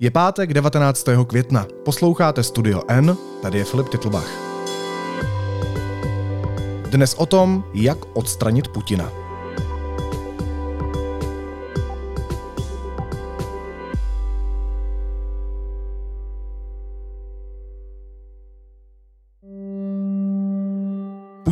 Je 0.00 0.10
pátek 0.10 0.54
19. 0.54 1.06
května. 1.26 1.66
Posloucháte 1.84 2.42
Studio 2.42 2.82
N, 2.88 3.16
tady 3.42 3.58
je 3.58 3.64
Filip 3.64 3.88
Titlbach. 3.88 4.28
Dnes 6.90 7.14
o 7.14 7.26
tom, 7.26 7.64
jak 7.74 7.98
odstranit 8.14 8.68
Putina. 8.68 9.21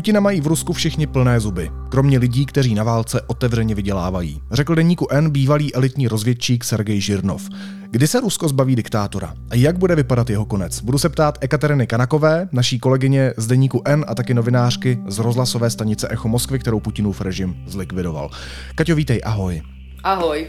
Putina 0.00 0.20
mají 0.20 0.40
v 0.40 0.46
Rusku 0.46 0.72
všichni 0.72 1.06
plné 1.06 1.40
zuby, 1.40 1.70
kromě 1.88 2.18
lidí, 2.18 2.46
kteří 2.46 2.74
na 2.74 2.84
válce 2.84 3.20
otevřeně 3.26 3.74
vydělávají. 3.74 4.40
Řekl 4.52 4.74
deníku 4.74 5.06
N 5.10 5.30
bývalý 5.30 5.74
elitní 5.74 6.08
rozvědčík 6.08 6.64
Sergej 6.64 7.00
Žirnov. 7.00 7.48
Kdy 7.90 8.06
se 8.06 8.20
Rusko 8.20 8.48
zbaví 8.48 8.76
diktátora? 8.76 9.34
A 9.50 9.54
jak 9.54 9.78
bude 9.78 9.94
vypadat 9.94 10.30
jeho 10.30 10.44
konec? 10.44 10.80
Budu 10.80 10.98
se 10.98 11.08
ptát 11.08 11.38
Ekateriny 11.40 11.86
Kanakové, 11.86 12.48
naší 12.52 12.78
kolegyně 12.78 13.34
z 13.36 13.46
deníku 13.46 13.82
N 13.84 14.04
a 14.08 14.14
taky 14.14 14.34
novinářky 14.34 14.98
z 15.08 15.18
rozhlasové 15.18 15.70
stanice 15.70 16.08
Echo 16.08 16.28
Moskvy, 16.28 16.58
kterou 16.58 16.80
Putinův 16.80 17.20
režim 17.20 17.56
zlikvidoval. 17.66 18.30
Kaťo, 18.74 18.94
vítej, 18.94 19.20
ahoj. 19.24 19.62
Ahoj. 20.04 20.46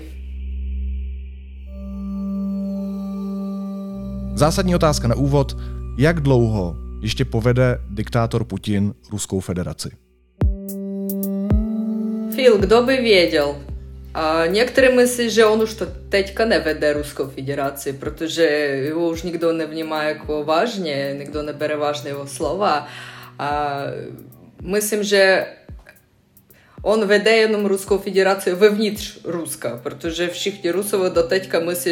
Zásadní 4.33 4.75
otázka 4.75 5.07
na 5.07 5.15
úvod. 5.15 5.57
Jak 5.97 6.21
dlouho 6.21 6.80
ještě 7.02 7.24
povede 7.24 7.78
diktátor 7.90 8.44
Putin 8.44 8.94
Ruskou 9.10 9.40
federaci? 9.40 9.90
Фил, 12.36 12.58
кто 12.58 12.82
бы 12.82 12.96
видел? 12.96 13.56
А 14.14 14.46
некоторые 14.46 14.92
мысли, 14.92 15.28
že 15.28 15.46
on 15.46 15.62
už 15.62 15.74
to 15.74 15.86
teďka 16.08 16.44
nevede 16.44 16.92
Ruskou 16.92 17.26
federaci, 17.28 17.92
protože 17.92 18.42
jeho 18.42 19.08
už 19.08 19.22
nikdo 19.22 19.52
nevnímá 19.52 20.02
jako 20.02 20.44
vážně, 20.44 21.14
nikdo 21.18 21.42
nebere 21.42 21.76
vážně 21.76 22.10
jeho 22.10 22.26
slova. 22.26 22.86
A 23.38 23.80
myslím, 24.62 25.02
že 25.02 25.46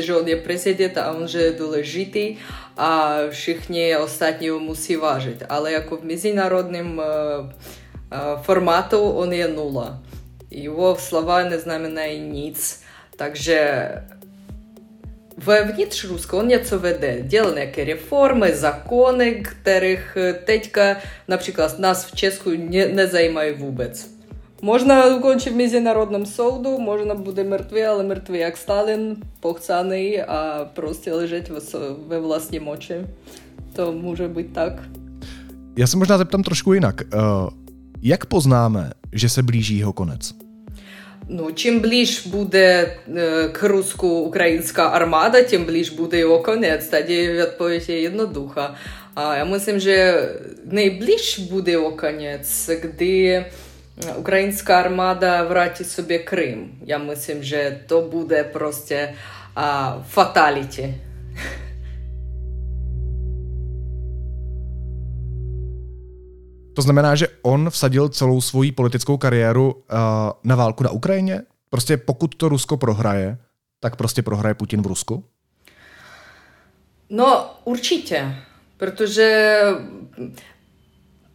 že 0.01 0.15
on 0.15 0.27
je 0.27 0.35
prezident 0.35 0.97
a 0.97 1.13
on 1.13 1.27
že 1.27 1.41
je 1.41 1.51
důležitý 1.51 2.37
a 2.77 3.17
všichni 3.29 3.97
ostatní 3.97 4.49
ho 4.49 4.59
musí 4.59 4.95
vážit. 4.95 5.43
Ale 5.49 5.71
jako 5.71 5.97
v 5.97 6.03
mezinárodním 6.03 7.01
formátu 8.41 8.97
on 8.99 9.33
je 9.33 9.47
nula. 9.47 10.01
Его 10.51 10.95
слова 10.95 11.43
не 11.43 11.59
teďka 20.33 20.97
například 21.27 21.79
nás 21.79 22.05
v 22.05 22.15
Česku 22.15 22.51
ne, 22.57 22.85
nezajímají 22.85 23.53
vůbec. 23.53 24.18
Можна 24.62 25.16
ukončit 25.16 25.52
v 25.52 25.56
mezinárodním 25.56 26.26
soudu, 26.26 26.78
možná 26.78 27.14
bude 27.14 27.44
mrtvý, 27.44 27.84
ale 27.84 28.02
mrtvý 28.02 28.38
jak 28.38 28.56
Stalin, 28.56 29.16
pochcaný 29.40 30.22
a 30.22 30.70
prostě 30.74 31.12
ležet 31.12 31.52
ve 32.08 32.20
vlastní 32.20 32.58
moči. 32.58 32.94
To 33.72 33.92
může 33.92 34.28
být 34.28 34.52
tak. 34.52 34.72
Já 35.76 35.86
se 35.86 35.96
možná 35.96 36.18
zeptám 36.18 36.42
trošku 36.42 36.72
jinak. 36.72 37.02
Jak 38.02 38.26
poznáme, 38.26 38.92
že 39.12 39.28
se 39.28 39.42
blíží 39.42 39.78
jeho 39.78 39.92
konec? 39.92 40.34
Ну, 41.28 41.50
чим 41.50 41.80
ближ 41.80 42.26
буде 42.26 42.96
к 43.52 43.62
Rusku 43.68 44.20
українська 44.20 44.88
армада, 44.88 45.42
тим 45.42 45.64
ближ 45.64 45.90
буде 45.90 46.18
його 46.18 46.38
конець. 46.38 46.86
Тоді 46.86 47.28
відповідь 47.28 47.88
є 47.88 48.00
jednoducha. 48.00 48.74
A 49.16 49.36
já 49.36 49.44
myslím, 49.44 49.80
že 49.80 50.28
nejbliž 50.64 51.38
bude 51.38 51.70
jeho 51.70 51.90
konec, 51.90 52.70
kdy 52.82 53.44
ukrajinská 54.15 54.79
armáda 54.79 55.43
vrátí 55.43 55.83
sobě 55.83 56.19
Krym. 56.19 56.79
Já 56.85 56.97
myslím, 56.97 57.43
že 57.43 57.83
to 57.85 58.01
bude 58.01 58.43
prostě 58.43 59.15
uh, 59.57 60.03
fatality. 60.03 61.01
To 66.75 66.83
znamená, 66.83 67.15
že 67.15 67.27
on 67.41 67.69
vsadil 67.69 68.09
celou 68.09 68.41
svoji 68.41 68.71
politickou 68.71 69.17
kariéru 69.17 69.71
uh, 69.71 69.79
na 70.43 70.55
válku 70.55 70.83
na 70.83 70.89
Ukrajině? 70.89 71.41
Prostě 71.69 71.97
pokud 71.97 72.35
to 72.35 72.49
Rusko 72.49 72.77
prohraje, 72.77 73.37
tak 73.79 73.95
prostě 73.95 74.21
prohraje 74.21 74.53
Putin 74.53 74.81
v 74.81 74.87
Rusku? 74.87 75.23
No, 77.09 77.55
určitě, 77.63 78.35
protože 78.77 79.61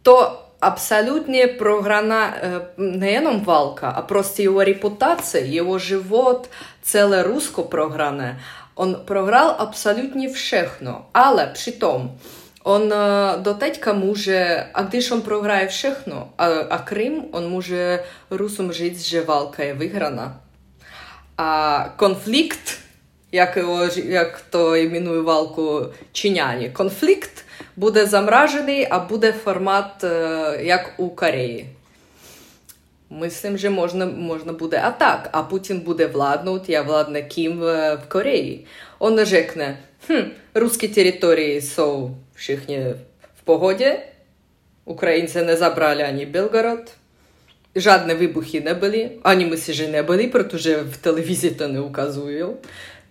to 0.01 0.44
абсолютнее 0.59 1.47
програна 1.47 2.33
е, 2.41 2.61
не 2.77 3.11
jenom 3.11 3.43
Валка, 3.43 3.93
а 3.95 4.01
просто 4.01 4.41
его 4.41 4.63
репутация, 4.63 5.43
его 5.45 5.79
живот, 5.79 6.49
целое 6.81 7.23
русско 7.23 7.63
програне. 7.63 8.39
Он 8.75 9.05
програл 9.05 9.55
абсолютно 9.57 10.27
всехно, 10.33 11.05
але 11.13 11.53
при 11.53 11.71
том 11.71 12.19
он 12.63 12.91
е, 12.91 13.37
до 13.37 13.53
тетька 13.53 13.93
може, 13.93 14.69
а 14.73 14.83
když 14.83 15.11
он 15.11 15.21
програє 15.21 15.65
всехно, 15.67 16.27
а, 16.37 16.49
а 16.69 16.79
Крим, 16.79 17.25
он 17.31 17.49
може 17.49 18.03
русом 18.29 18.73
жити, 18.73 18.99
що 18.99 19.23
Валка 19.23 19.63
є 19.63 19.73
виграна. 19.73 20.35
А 21.37 21.85
конфлікт, 21.97 22.77
як, 23.31 23.57
його, 23.57 23.85
як 23.95 24.41
то 24.41 24.77
іменує 24.77 25.21
Валку 25.21 25.85
чиняні, 26.11 26.69
конфлікт 26.69 27.44
буде 27.75 28.05
замражений, 28.05 28.87
а 28.89 28.99
буде 28.99 29.31
формат, 29.31 30.03
е, 30.03 30.61
як 30.63 30.93
у 30.97 31.09
Кореї. 31.09 31.65
Ми 33.09 33.29
що 33.57 33.71
можна 33.71 34.05
можна 34.05 34.53
буде 34.53 34.81
а 34.83 34.91
а 35.31 35.43
Путін 35.43 35.79
буде 35.79 36.07
владнуть, 36.07 36.69
я 36.69 36.81
владна 36.81 37.21
ким 37.21 37.63
е, 37.63 37.95
в 37.95 38.09
Кореї. 38.09 38.65
Он 38.99 39.15
нажекне, 39.15 39.77
хм, 40.07 40.21
русські 40.53 40.87
території 40.87 41.61
сов 41.61 42.11
всіхні 42.35 42.79
в 43.39 43.41
погоді, 43.43 43.93
українці 44.85 45.41
не 45.41 45.57
забрали 45.57 46.03
ані 46.03 46.25
Білгород, 46.25 46.91
жодні 47.75 48.13
вибухи 48.13 48.61
не 48.61 48.73
були, 48.73 49.11
ані 49.23 49.45
ми 49.45 49.51
мисіжі 49.51 49.87
не 49.87 50.03
були, 50.03 50.27
проте 50.27 50.77
в 50.81 50.97
телевізії 50.97 51.53
то 51.53 51.67
не 51.67 51.79
указують. 51.79 52.55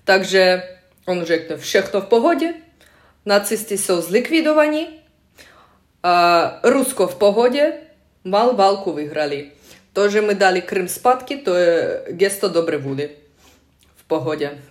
Так 0.04 0.24
же, 0.24 0.68
он 1.06 1.24
рекне, 1.24 1.56
все, 1.56 1.82
хто 1.82 2.00
в 2.00 2.08
погоді, 2.08 2.50
nacisti 3.26 3.78
jsou 3.78 4.00
zlikvidovaní, 4.00 4.86
Rusko 6.62 7.06
v 7.06 7.14
pohodě, 7.14 7.72
mal 8.24 8.56
válku 8.56 8.92
vyhrali. 8.92 9.50
To, 9.92 10.08
že 10.08 10.20
my 10.20 10.34
dali 10.34 10.62
Krym 10.62 10.88
zpátky, 10.88 11.36
to 11.36 11.54
je 11.54 12.02
gesto 12.08 12.48
dobré 12.48 12.76
vůdy. 12.76 13.10
V 13.96 14.04
pohodě. 14.04 14.62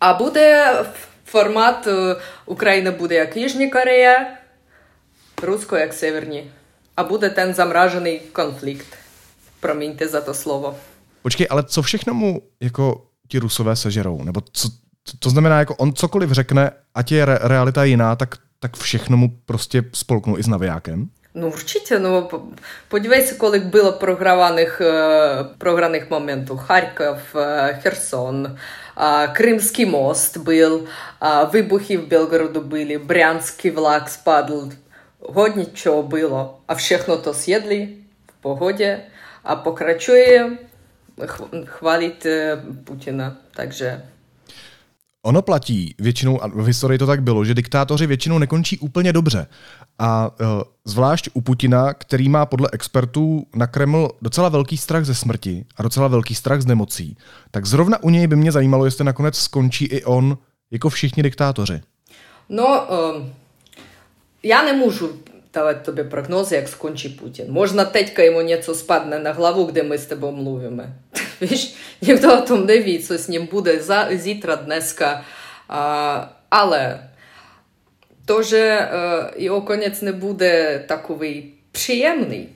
A 0.00 0.14
bude 0.14 0.64
formát, 1.24 1.88
Ukrajina 2.46 2.90
bude 2.90 3.16
jak 3.16 3.36
Jižní 3.36 3.70
Korea, 3.70 4.14
Rusko 5.42 5.76
jak 5.76 5.92
Severní. 5.92 6.52
A 6.96 7.04
bude 7.04 7.30
ten 7.30 7.54
zamražený 7.54 8.20
konflikt. 8.32 8.86
Promiňte 9.60 10.08
za 10.08 10.20
to 10.20 10.34
slovo. 10.34 10.78
Počkej, 11.22 11.46
ale 11.50 11.62
co 11.62 11.82
všechno 11.82 12.14
mu 12.14 12.42
jako 12.62 13.06
ti 13.28 13.38
Rusové 13.38 13.76
sežerou? 13.76 14.24
Nebo 14.24 14.40
co, 14.52 14.68
to 15.18 15.30
znamená, 15.30 15.58
jako 15.58 15.74
on 15.74 15.92
cokoliv 15.92 16.32
řekne, 16.32 16.70
ať 16.94 17.12
je 17.12 17.24
re- 17.24 17.38
realita 17.42 17.84
jiná, 17.84 18.16
tak, 18.16 18.34
tak 18.60 18.76
všechno 18.76 19.16
mu 19.16 19.28
prostě 19.46 19.84
spolknou 19.92 20.38
i 20.38 20.42
s 20.42 20.46
navijákem? 20.46 21.08
No 21.34 21.46
určitě, 21.46 21.98
no 21.98 22.28
podívej 22.88 23.22
se, 23.22 23.34
kolik 23.34 23.62
bylo 23.62 23.92
prohrávaných, 23.92 24.82
prohraných 25.58 26.10
momentů. 26.10 26.56
Charkov,Cherson, 26.56 28.56
Krymský 29.32 29.84
most 29.84 30.36
byl, 30.36 30.84
výbuchy 31.52 31.96
v 31.96 32.06
Belgorodu 32.06 32.60
byly, 32.60 32.98
Brянský 32.98 33.70
vlak 33.70 34.08
spadl, 34.08 34.68
hodně 35.20 35.66
čeho 35.66 36.02
bylo. 36.02 36.60
A 36.68 36.74
všechno 36.74 37.18
to 37.18 37.34
sjedli 37.34 37.88
v 38.32 38.40
pohodě 38.40 39.00
a 39.44 39.56
pokračuje 39.56 40.58
chválit 41.64 42.26
Putina. 42.84 43.36
Takže 43.56 44.02
Ono 45.28 45.42
platí 45.42 45.94
většinou, 45.98 46.42
a 46.42 46.46
v 46.46 46.66
historii 46.66 46.98
to 46.98 47.06
tak 47.06 47.22
bylo, 47.22 47.44
že 47.44 47.54
diktátoři 47.54 48.06
většinou 48.06 48.38
nekončí 48.38 48.78
úplně 48.78 49.12
dobře. 49.12 49.46
A 49.98 50.30
uh, 50.40 50.46
zvlášť 50.84 51.28
u 51.34 51.40
Putina, 51.40 51.94
který 51.94 52.28
má 52.28 52.46
podle 52.46 52.68
expertů 52.72 53.46
na 53.54 53.66
Kreml 53.66 54.10
docela 54.22 54.48
velký 54.48 54.76
strach 54.76 55.04
ze 55.04 55.14
smrti 55.14 55.64
a 55.76 55.82
docela 55.82 56.08
velký 56.08 56.34
strach 56.34 56.60
z 56.60 56.66
nemocí, 56.66 57.16
tak 57.50 57.66
zrovna 57.66 58.02
u 58.02 58.10
něj 58.10 58.26
by 58.26 58.36
mě 58.36 58.52
zajímalo, 58.52 58.84
jestli 58.84 59.04
nakonec 59.04 59.36
skončí 59.36 59.84
i 59.84 60.04
on 60.04 60.38
jako 60.70 60.88
všichni 60.88 61.22
diktátoři. 61.22 61.80
No, 62.48 62.86
uh, 62.86 63.26
já 64.42 64.62
nemůžu 64.62 65.10
давати 65.58 65.84
тобі 65.84 66.04
прогнози, 66.04 66.56
як 66.56 66.68
скончить 66.68 67.20
Путін. 67.20 67.46
Можна 67.50 67.84
тетька 67.84 68.22
йому 68.22 68.42
нецо 68.42 68.74
спадне 68.74 69.18
на 69.18 69.32
главу, 69.32 69.72
де 69.72 69.82
ми 69.82 69.98
з 69.98 70.06
тобою 70.06 70.32
мовимо. 70.32 70.84
Ніхто 72.02 72.38
о 72.38 72.40
том 72.40 72.64
не 72.64 72.78
ві, 72.78 73.00
що 73.00 73.18
з 73.18 73.28
ним 73.28 73.48
буде 73.52 73.80
за, 73.80 74.08
зітра, 74.12 74.56
днеска. 74.56 75.24
А, 75.68 76.26
але 76.48 76.98
то, 78.26 78.42
що 78.42 78.56
е, 78.56 79.32
його 79.38 79.62
конець 79.62 80.02
не 80.02 80.12
буде 80.12 80.78
таковий 80.78 81.54
приємний, 81.72 82.48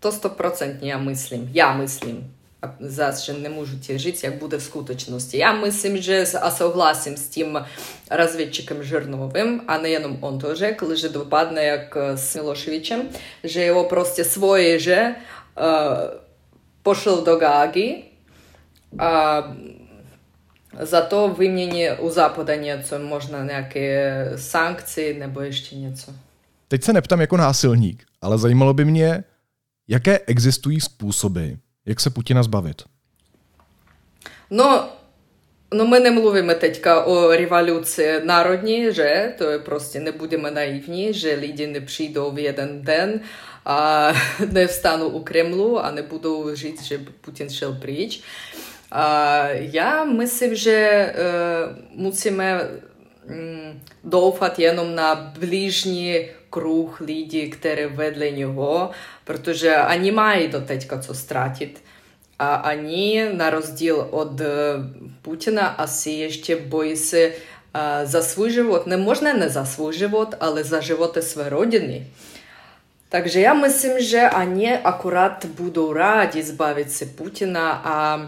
то 0.00 0.12
стопроцентно 0.12 0.88
я 0.88 0.98
мислим. 0.98 1.48
Я 1.54 1.72
мислим. 1.72 2.24
Зараз 2.79 3.23
ще 3.23 3.33
не 3.33 3.49
можу 3.49 3.71
жити, 3.95 4.19
як 4.27 4.39
буде 4.39 4.57
в 4.57 4.61
скуточності. 4.61 5.37
Я 5.37 5.53
мислим, 5.53 6.01
що 6.01 6.25
согласим 6.57 7.17
з 7.17 7.21
тим 7.21 7.59
розвідчиком 8.09 8.83
Жирновим, 8.83 9.61
а 9.67 9.79
не 9.79 9.89
jenom 9.89 10.17
он 10.21 10.39
теж, 10.39 10.63
коли 10.79 10.95
же 10.95 11.09
доpadne 11.09 11.65
як 11.65 12.17
з 12.17 12.35
Мілошевичем, 12.35 13.01
що 13.45 13.59
його 13.59 13.87
просто 13.87 14.23
своє 14.23 14.79
же 14.79 15.15
uh, 15.55 16.09
pošel 16.83 17.23
do 17.23 17.37
Gágy 17.37 18.03
a 18.97 19.43
za 20.81 21.01
to 21.01 21.29
vymění 21.29 21.89
u 21.99 22.09
Západa 22.09 22.55
něco, 22.55 22.99
možná 22.99 23.43
nějaké 23.43 24.31
sankce 24.37 25.13
nebo 25.13 25.41
ještě 25.41 25.75
něco. 25.75 26.13
Teď 26.67 26.83
se 26.83 26.93
neptám 26.93 27.21
jako 27.21 27.37
násilník, 27.37 28.03
ale 28.21 28.37
zajímalo 28.37 28.73
by 28.73 28.85
mě, 28.85 29.23
jaké 29.87 30.19
existují 30.27 30.81
způsoby, 30.81 31.49
jak 31.86 32.00
se 32.00 32.10
Putina 32.10 32.42
zbavit. 32.42 32.82
No, 34.50 34.88
no 35.74 35.86
my 35.86 36.00
nemluvíme 36.00 36.54
teďka 36.54 37.04
o 37.04 37.30
revoluci 37.30 38.20
národní, 38.24 38.94
že? 38.94 39.34
To 39.38 39.50
je 39.50 39.58
prostě, 39.58 40.00
nebudeme 40.00 40.50
naivní, 40.50 41.14
že 41.14 41.34
lidi 41.34 41.66
nepřijdou 41.66 42.32
v 42.32 42.38
jeden 42.38 42.82
den 42.82 43.20
a 43.64 44.08
nevstanou 44.52 45.08
u 45.08 45.22
Kremlu 45.22 45.78
a 45.78 45.90
nebudou 45.90 46.54
říct, 46.54 46.82
že 46.82 47.00
Putin 47.20 47.50
šel 47.50 47.72
pryč. 47.72 48.20
A 48.92 49.42
já 49.48 50.04
myslím, 50.04 50.54
že 50.54 51.12
uh, 51.14 51.76
musíme 51.90 52.60
um, 52.62 53.80
doufat 54.04 54.58
jenom 54.58 54.94
na 54.94 55.14
blížní 55.14 56.28
kruh 56.50 57.00
lidí, 57.00 57.50
které 57.50 57.86
vedle 57.86 58.30
něho, 58.30 58.90
protože 59.24 59.76
oni 59.94 60.10
mají 60.10 60.48
do 60.48 60.60
teďka 60.60 60.98
co 60.98 61.14
ztratit. 61.14 61.82
A 62.38 62.70
oni, 62.72 63.28
na 63.32 63.50
rozdíl 63.50 64.08
od 64.10 64.40
Putina, 65.22 65.66
asi 65.66 66.10
ještě 66.10 66.56
bojí 66.56 66.96
se 66.96 67.28
uh, 67.28 67.34
za 68.04 68.22
svůj 68.22 68.50
život. 68.50 68.86
Ne 68.86 68.96
možná 68.96 69.32
ne 69.32 69.48
za 69.48 69.64
svůj 69.64 69.94
život, 69.94 70.34
ale 70.40 70.64
za 70.64 70.80
životy 70.80 71.22
své 71.22 71.48
rodiny. 71.48 72.06
Takže 73.08 73.40
já 73.40 73.54
myslím, 73.54 74.00
že 74.00 74.30
oni 74.42 74.78
akurát 74.78 75.44
budou 75.44 75.92
rádi 75.92 76.42
zbavit 76.42 76.92
se 76.92 77.06
Putina 77.06 77.70
a 77.84 78.26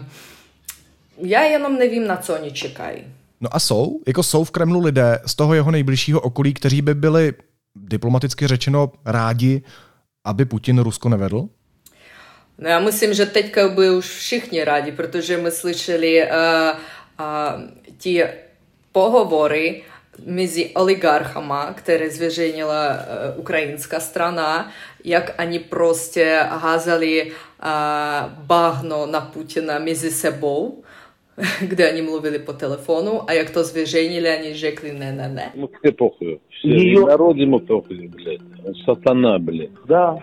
já 1.17 1.41
jenom 1.41 1.77
nevím, 1.77 2.07
na 2.07 2.17
co 2.17 2.35
oni 2.35 2.51
čekají. 2.51 3.03
No 3.41 3.49
a 3.51 3.59
jsou? 3.59 3.99
Jako 4.07 4.23
jsou 4.23 4.43
v 4.43 4.51
Kremlu 4.51 4.79
lidé 4.79 5.19
z 5.25 5.35
toho 5.35 5.53
jeho 5.53 5.71
nejbližšího 5.71 6.21
okolí, 6.21 6.53
kteří 6.53 6.81
by 6.81 6.93
byli 6.93 7.33
diplomaticky 7.83 8.47
řečeno 8.47 8.91
rádi, 9.05 9.61
aby 10.23 10.45
Putin 10.45 10.79
Rusko 10.79 11.09
nevedl? 11.09 11.49
No 12.57 12.69
já 12.69 12.79
myslím, 12.79 13.13
že 13.13 13.25
teďka 13.25 13.67
by 13.67 13.89
už 13.89 14.05
všichni 14.05 14.63
rádi, 14.63 14.91
protože 14.91 15.37
my 15.37 15.51
slyšeli 15.51 16.23
uh, 16.23 16.29
uh, 17.19 17.61
ti 17.97 18.23
pohovory 18.91 19.83
mezi 20.25 20.71
oligarchama, 20.75 21.73
které 21.73 22.09
zveřejnila 22.09 22.89
uh, 22.89 23.39
ukrajinská 23.39 23.99
strana, 23.99 24.71
jak 25.03 25.35
oni 25.39 25.59
prostě 25.59 26.39
házali 26.49 27.31
uh, 27.31 28.31
bahno 28.31 29.05
na 29.05 29.21
Putina 29.21 29.79
mezi 29.79 30.11
sebou, 30.11 30.82
kde 31.61 31.89
они 31.89 32.01
mluvili 32.01 32.39
по 32.39 32.53
телефону, 32.53 33.23
а 33.27 33.33
як 33.33 33.49
то 33.49 33.63
звершили, 33.63 34.27
они 34.27 34.53
řekli 34.53 34.93
не, 34.93 35.11
не, 35.11 35.29
не. 35.29 35.51
Ну, 35.55 35.67
тебе 35.67 35.91
похуй. 35.91 36.39
Все, 36.49 36.67
Ее... 36.67 37.05
народ 37.05 37.37
ему 37.37 37.59
похуй, 37.59 38.07
блядь. 38.07 38.41
Он 38.65 38.75
сатана, 38.85 39.39
блядь. 39.39 39.69
Да. 39.87 40.19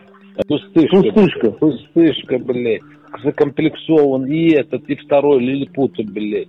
Пустышка. 0.49 0.97
Пустышка. 0.97 1.51
Пустышка, 1.51 2.39
блядь. 2.39 2.83
Закомплексован 3.25 4.27
и 4.27 4.51
этот, 4.51 4.89
и 4.89 4.95
второй 4.95 5.41
лилипуты, 5.41 6.05
блядь. 6.05 6.49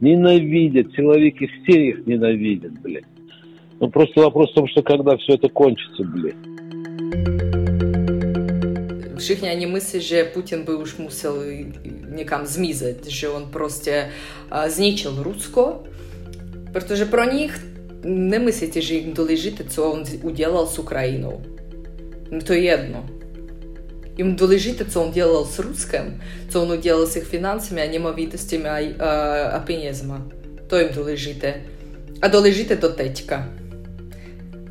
Ненавидят. 0.00 0.92
Силовики 0.96 1.46
все 1.46 1.88
их 1.88 2.06
ненавидят, 2.06 2.72
блядь. 2.82 3.04
Ну, 3.78 3.88
просто 3.88 4.20
вопрос 4.20 4.50
в 4.50 4.54
том, 4.54 4.68
что 4.68 4.82
когда 4.82 5.16
все 5.16 5.34
это 5.34 5.48
кончится, 5.48 6.02
блядь. 6.04 7.59
Všichni 9.19 9.49
ani 9.49 9.65
myslí, 9.65 10.01
že 10.01 10.23
Putin 10.23 10.63
by 10.63 10.73
už 10.73 10.97
musel 10.97 11.43
někam 12.09 12.45
zmizet, 12.45 13.07
že 13.07 13.29
on 13.29 13.45
prostě 13.45 14.09
zničil 14.67 15.23
Rusko, 15.23 15.83
protože 16.73 17.05
pro 17.05 17.31
nich 17.33 17.61
nemyslíte, 18.05 18.81
že 18.81 18.93
jim 18.93 19.13
důležité, 19.13 19.63
co 19.63 19.83
on 19.91 20.03
udělal 20.21 20.67
s 20.67 20.79
Ukrajinou. 20.79 21.41
No 22.31 22.41
to 22.41 22.53
je 22.53 22.59
jedno. 22.59 23.05
Им 24.17 24.35
důležité, 24.35 24.85
co 24.85 25.03
on 25.03 25.11
dělal 25.11 25.45
s 25.45 25.59
Ruskem, 25.59 26.21
co 26.49 26.63
on 26.63 26.71
udělal 26.71 27.07
s 27.07 27.15
jejich 27.15 27.29
financemi 27.29 27.81
a 27.81 27.91
nemovitostmi 27.91 28.69
a, 28.69 28.77
a, 28.77 29.09
a 29.49 29.59
penězma. 29.59 30.27
To 30.67 30.77
jim 30.77 30.89
důležité. 30.95 31.61
A 32.21 32.27
důležité 32.27 32.75
do 32.75 32.89
teďka. 32.89 33.49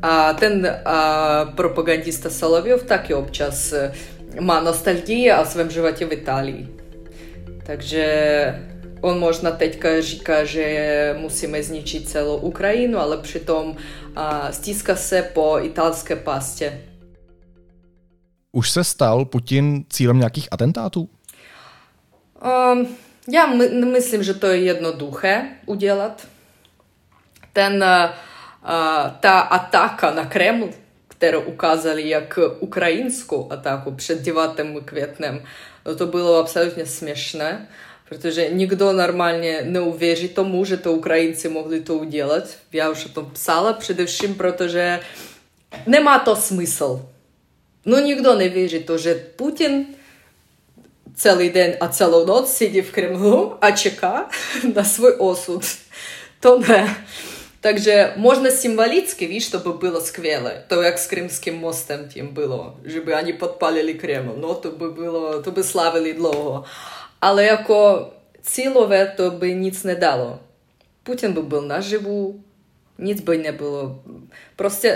A 0.01 0.33
ten 0.33 0.77
a, 0.85 1.45
propagandista 1.55 2.29
Соловьев 2.29 2.83
taky 2.83 3.13
občas 3.13 3.73
má 4.40 4.60
nostalgii 4.60 5.32
o 5.32 5.44
svém 5.44 5.70
životě 5.70 6.06
v 6.06 6.12
Itálii. 6.12 6.68
Takže 7.66 8.04
on 9.00 9.18
možná 9.18 9.50
teďka 9.50 10.00
říká, 10.00 10.44
že 10.44 11.16
musíme 11.18 11.62
zničit 11.62 12.08
celou 12.08 12.36
Ukrajinu, 12.36 12.98
ale 12.98 13.16
přitom 13.16 13.76
a, 14.16 14.52
stíská 14.52 14.96
se 14.96 15.22
po 15.22 15.58
italské 15.62 16.16
pastě. 16.16 16.80
Už 18.52 18.70
se 18.70 18.84
stal 18.84 19.24
Putin 19.24 19.84
cílem 19.90 20.18
nějakých 20.18 20.48
atentátů? 20.50 21.08
Um, 22.72 22.88
já 23.28 23.46
my, 23.46 23.68
myslím, 23.68 24.22
že 24.22 24.34
to 24.34 24.46
je 24.46 24.60
jednoduché 24.60 25.48
udělat. 25.66 26.26
Ten, 27.52 27.84
uh, 27.84 29.10
ta 29.20 29.40
ataka 29.40 30.14
na 30.14 30.26
Kreml 30.26 30.68
kterou 31.20 31.40
ukázali 31.40 32.08
jak 32.08 32.38
ukrajinskou 32.60 33.52
ataku 33.52 33.90
před 33.90 34.22
9. 34.22 34.42
květnem, 34.84 35.42
no 35.86 35.96
to 35.96 36.06
bylo 36.06 36.36
absolutně 36.36 36.86
směšné, 36.86 37.68
protože 38.08 38.48
nikdo 38.48 38.92
normálně 38.92 39.60
neuvěří 39.62 40.28
tomu, 40.28 40.64
že 40.64 40.76
to 40.76 40.92
Ukrajinci 40.92 41.48
mohli 41.48 41.80
to 41.80 41.94
udělat. 41.94 42.44
Já 42.72 42.90
už 42.90 43.06
o 43.06 43.08
tom 43.08 43.30
psala 43.30 43.72
především, 43.72 44.34
protože 44.34 45.00
nemá 45.86 46.18
to 46.18 46.36
smysl. 46.36 47.06
No 47.86 47.98
nikdo 47.98 48.34
nevěří 48.34 48.84
to, 48.84 48.98
že 48.98 49.14
Putin 49.36 49.86
celý 51.14 51.50
den 51.50 51.76
a 51.80 51.88
celou 51.88 52.26
noc 52.26 52.52
sedí 52.52 52.80
v 52.80 52.92
Kremlu 52.92 53.54
a 53.60 53.70
čeká 53.70 54.28
na 54.74 54.84
svůj 54.84 55.14
osud. 55.18 55.62
To 56.40 56.58
ne. 56.58 57.06
Takže 57.60 58.14
можно 58.16 58.50
символически, 58.50 59.24
видишь, 59.24 59.46
чтобы 59.46 59.74
было 59.74 60.00
сквеле. 60.00 60.64
То 60.68 60.82
як 60.82 60.98
с 60.98 61.06
Кримським 61.06 61.56
мостом 61.56 62.08
тим 62.14 62.28
було, 62.28 62.76
щоб 62.88 63.04
вони 63.04 63.32
підпалили 63.32 63.94
Кремль. 63.94 64.38
Ну, 64.38 64.54
то 64.54 64.70
би 64.70 64.90
було, 64.90 65.38
то 65.38 65.50
би 65.50 65.62
славили 65.62 66.12
довго. 66.12 66.64
Але 67.20 67.44
яко 67.44 68.12
цілове, 68.42 69.14
то 69.16 69.30
би 69.30 69.52
ніц 69.52 69.84
не 69.84 69.94
дало. 69.94 70.38
Путін 71.02 71.32
би 71.32 71.42
був 71.42 71.62
наживу, 71.62 72.40
ніц 72.98 73.20
би 73.20 73.38
не 73.38 73.52
було. 73.52 73.98
Просто 74.56 74.88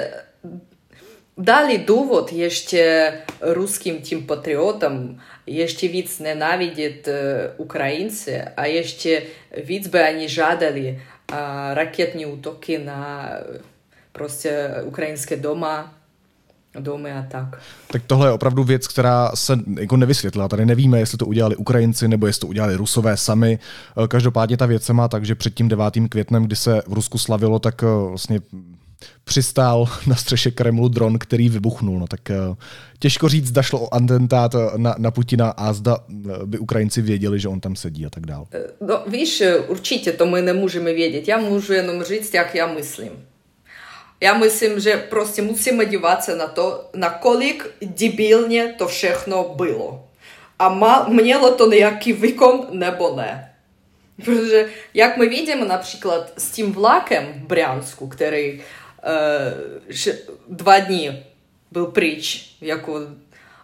dali 1.36 1.78
důvod 1.78 2.32
ještě 2.32 3.12
ruským 3.40 4.02
tím 4.02 4.26
patriotům 4.26 5.20
ještě 5.46 5.88
víc 5.88 6.20
nenávidět 6.20 7.08
Ukrajinci 7.56 8.42
a 8.56 8.66
ještě 8.66 9.22
víc 9.64 9.86
by 9.86 9.98
ani 9.98 10.28
žádali 10.28 11.00
raketní 11.74 12.26
útoky 12.26 12.78
na 12.78 13.30
prostě 14.12 14.70
ukrajinské 14.84 15.36
doma, 15.36 15.94
domy 16.80 17.12
a 17.12 17.22
tak. 17.22 17.60
Tak 17.90 18.02
tohle 18.06 18.28
je 18.28 18.32
opravdu 18.32 18.64
věc, 18.64 18.88
která 18.88 19.30
se 19.34 19.58
jako 19.80 19.96
nevysvětlila. 19.96 20.48
Tady 20.48 20.66
nevíme, 20.66 20.98
jestli 20.98 21.18
to 21.18 21.26
udělali 21.26 21.56
Ukrajinci 21.56 22.08
nebo 22.08 22.26
jestli 22.26 22.40
to 22.40 22.46
udělali 22.46 22.76
Rusové 22.76 23.16
sami. 23.16 23.58
Každopádně 24.08 24.56
ta 24.56 24.66
věc 24.66 24.82
se 24.82 24.92
má 24.92 25.08
tak, 25.08 25.24
že 25.24 25.34
před 25.34 25.54
tím 25.54 25.68
9. 25.68 25.94
květnem, 26.08 26.44
kdy 26.44 26.56
se 26.56 26.82
v 26.86 26.92
Rusku 26.92 27.18
slavilo, 27.18 27.58
tak 27.58 27.82
eh, 27.82 27.86
vlastně 28.08 28.40
přistál 29.23 29.85
na 30.07 30.15
střeše 30.15 30.51
Kremlu 30.51 30.87
dron, 30.87 31.19
který 31.19 31.49
vybuchnul. 31.49 31.99
No 31.99 32.07
tak 32.07 32.29
eh, 32.29 32.35
těžko 32.99 33.29
říct, 33.29 33.47
zda 33.47 33.61
šlo 33.61 33.79
o 33.79 33.93
atentát 33.93 34.51
na, 34.77 34.95
na 34.97 35.11
Putina 35.11 35.49
a 35.49 35.73
zda 35.73 35.97
eh, 36.09 36.45
by 36.45 36.59
Ukrajinci 36.59 37.01
věděli, 37.01 37.39
že 37.39 37.47
on 37.47 37.59
tam 37.59 37.75
sedí 37.75 38.05
a 38.05 38.09
tak 38.09 38.25
dál. 38.25 38.47
Eh, 38.53 38.59
no, 38.81 39.01
víš, 39.07 39.43
určitě 39.67 40.11
to 40.11 40.25
my 40.25 40.41
nemůžeme 40.41 40.93
vědět. 40.93 41.27
Já 41.27 41.37
můžu 41.37 41.73
jenom 41.73 42.03
říct, 42.03 42.33
jak 42.33 42.55
já 42.55 42.67
myslím. 42.67 43.11
Já 44.21 44.33
myslím, 44.33 44.79
že 44.79 44.97
prostě 45.09 45.41
musíme 45.41 45.85
dívat 45.85 46.23
se 46.23 46.35
na 46.35 46.47
to, 46.47 46.89
nakolik 46.95 47.67
debilně 47.81 48.73
to 48.77 48.87
všechno 48.87 49.53
bylo. 49.55 50.05
A 50.59 50.69
má, 50.69 51.07
mělo 51.07 51.55
to 51.55 51.69
nějaký 51.69 52.13
výkon 52.13 52.67
nebo 52.71 53.15
ne. 53.15 53.45
Protože 54.25 54.67
jak 54.93 55.17
my 55.17 55.29
vidíme 55.29 55.65
například 55.65 56.33
s 56.37 56.51
tím 56.51 56.71
vlakem 56.73 57.25
v 57.33 57.47
Brянсku, 57.47 58.07
který 58.07 58.53
uh, 58.53 58.63
dva 60.48 60.78
dní 60.78 61.24
byl 61.70 61.86
pryč, 61.86 62.56
jako 62.60 63.00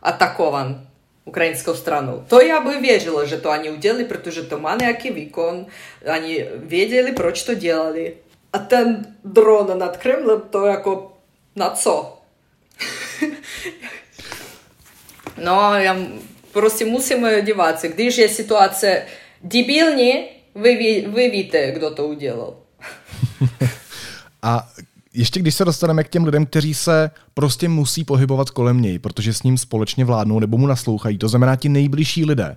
atakovan 0.03 0.87
ukrajinskou 1.25 1.75
stranou. 1.75 2.25
To 2.29 2.41
já 2.41 2.61
by 2.61 2.79
věřila, 2.79 3.25
že 3.25 3.37
to 3.37 3.51
oni 3.51 3.71
udělali, 3.71 4.05
protože 4.05 4.43
to 4.43 4.59
má 4.59 4.77
nějaký 4.77 5.11
výkon, 5.11 5.67
oni 6.17 6.47
věděli, 6.57 7.13
proč 7.13 7.43
to 7.43 7.55
dělali. 7.55 8.15
A 8.53 8.59
ten 8.59 9.17
dron 9.25 9.79
nad 9.79 9.97
Kremlem, 9.97 10.41
to 10.51 10.67
jako 10.67 11.17
na 11.57 11.71
co? 11.71 12.19
no, 15.45 15.75
já 15.75 15.97
prostě 16.53 16.85
musím 16.85 17.27
dívat 17.45 17.81
se. 17.81 17.89
Když 17.89 18.19
je 18.19 18.29
situace 18.29 19.07
debilní, 19.43 20.29
vy, 20.55 21.05
vy 21.09 21.31
víte, 21.31 21.71
ještě 25.15 25.41
když 25.41 25.55
se 25.55 25.65
dostaneme 25.65 26.05
k 26.05 26.09
těm 26.09 26.25
lidem, 26.25 26.47
kteří 26.47 26.75
se 26.75 27.11
prostě 27.35 27.69
musí 27.69 28.05
pohybovat 28.05 28.51
kolem 28.51 28.81
něj, 28.81 28.99
protože 28.99 29.35
s 29.35 29.43
ním 29.43 29.59
společně 29.59 30.05
vládnou 30.05 30.39
nebo 30.39 30.59
mu 30.59 30.67
naslouchají, 30.67 31.19
to 31.19 31.29
znamená 31.29 31.57
ti 31.57 31.69
nejbližší 31.69 32.25
lidé, 32.25 32.57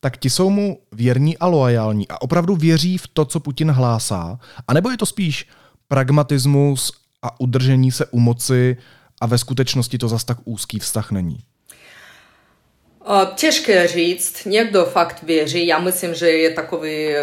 tak 0.00 0.16
ti 0.16 0.30
jsou 0.30 0.50
mu 0.50 0.80
věrní 0.92 1.38
a 1.38 1.46
loajální 1.46 2.08
a 2.08 2.22
opravdu 2.22 2.56
věří 2.56 2.98
v 2.98 3.08
to, 3.08 3.24
co 3.24 3.40
Putin 3.40 3.70
hlásá, 3.70 4.38
anebo 4.68 4.90
je 4.90 4.96
to 4.96 5.06
spíš 5.06 5.46
pragmatismus 5.88 6.92
a 7.22 7.40
udržení 7.40 7.92
se 7.92 8.06
u 8.06 8.18
moci 8.18 8.76
a 9.20 9.26
ve 9.26 9.38
skutečnosti 9.38 9.98
to 9.98 10.08
zas 10.08 10.24
tak 10.24 10.38
úzký 10.44 10.78
vztah 10.78 11.10
není? 11.10 11.38
Těžké 13.34 13.88
říct, 13.88 14.44
někdo 14.44 14.84
fakt 14.84 15.22
věří. 15.22 15.66
Já 15.66 15.78
myslím, 15.78 16.14
že 16.14 16.30
je 16.30 16.50
takový 16.50 17.16
e, 17.16 17.22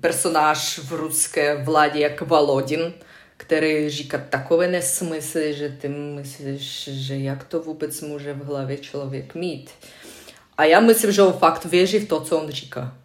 personáž 0.00 0.78
v 0.78 0.92
ruské 0.92 1.62
vládě 1.62 2.00
jak 2.00 2.20
Volodin, 2.20 2.92
který 3.40 3.90
říká 3.90 4.26
takové 4.30 4.68
nesmysly, 4.68 5.54
že 5.54 5.68
ty 5.68 5.88
myslíš, 5.88 6.88
že 6.92 7.16
jak 7.16 7.44
to 7.44 7.60
vůbec 7.60 8.00
může 8.00 8.32
v 8.32 8.44
hlavě 8.44 8.76
člověk 8.76 9.34
mít. 9.34 9.70
A 10.58 10.64
já 10.64 10.80
myslím, 10.80 11.12
že 11.12 11.22
on 11.22 11.32
fakt 11.32 11.64
věří 11.64 11.98
v 11.98 12.08
to, 12.08 12.20
co 12.20 12.38
on 12.38 12.50
říká. 12.50 12.96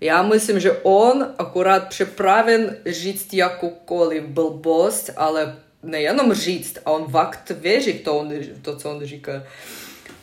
Já 0.00 0.22
myslím, 0.22 0.60
že 0.60 0.72
on 0.82 1.34
akorát 1.38 1.88
připraven 1.88 2.76
říct 2.86 3.34
jakoukoliv 3.34 4.24
blbost, 4.24 5.10
ale 5.16 5.56
nejenom 5.82 6.34
říct, 6.34 6.78
a 6.84 6.90
on 6.90 7.08
fakt 7.08 7.50
věří 7.50 7.92
v 7.92 8.04
to, 8.04 8.18
on, 8.18 8.28
v 8.28 8.62
to 8.62 8.76
co 8.76 8.90
on 8.90 9.06
říká. 9.06 9.42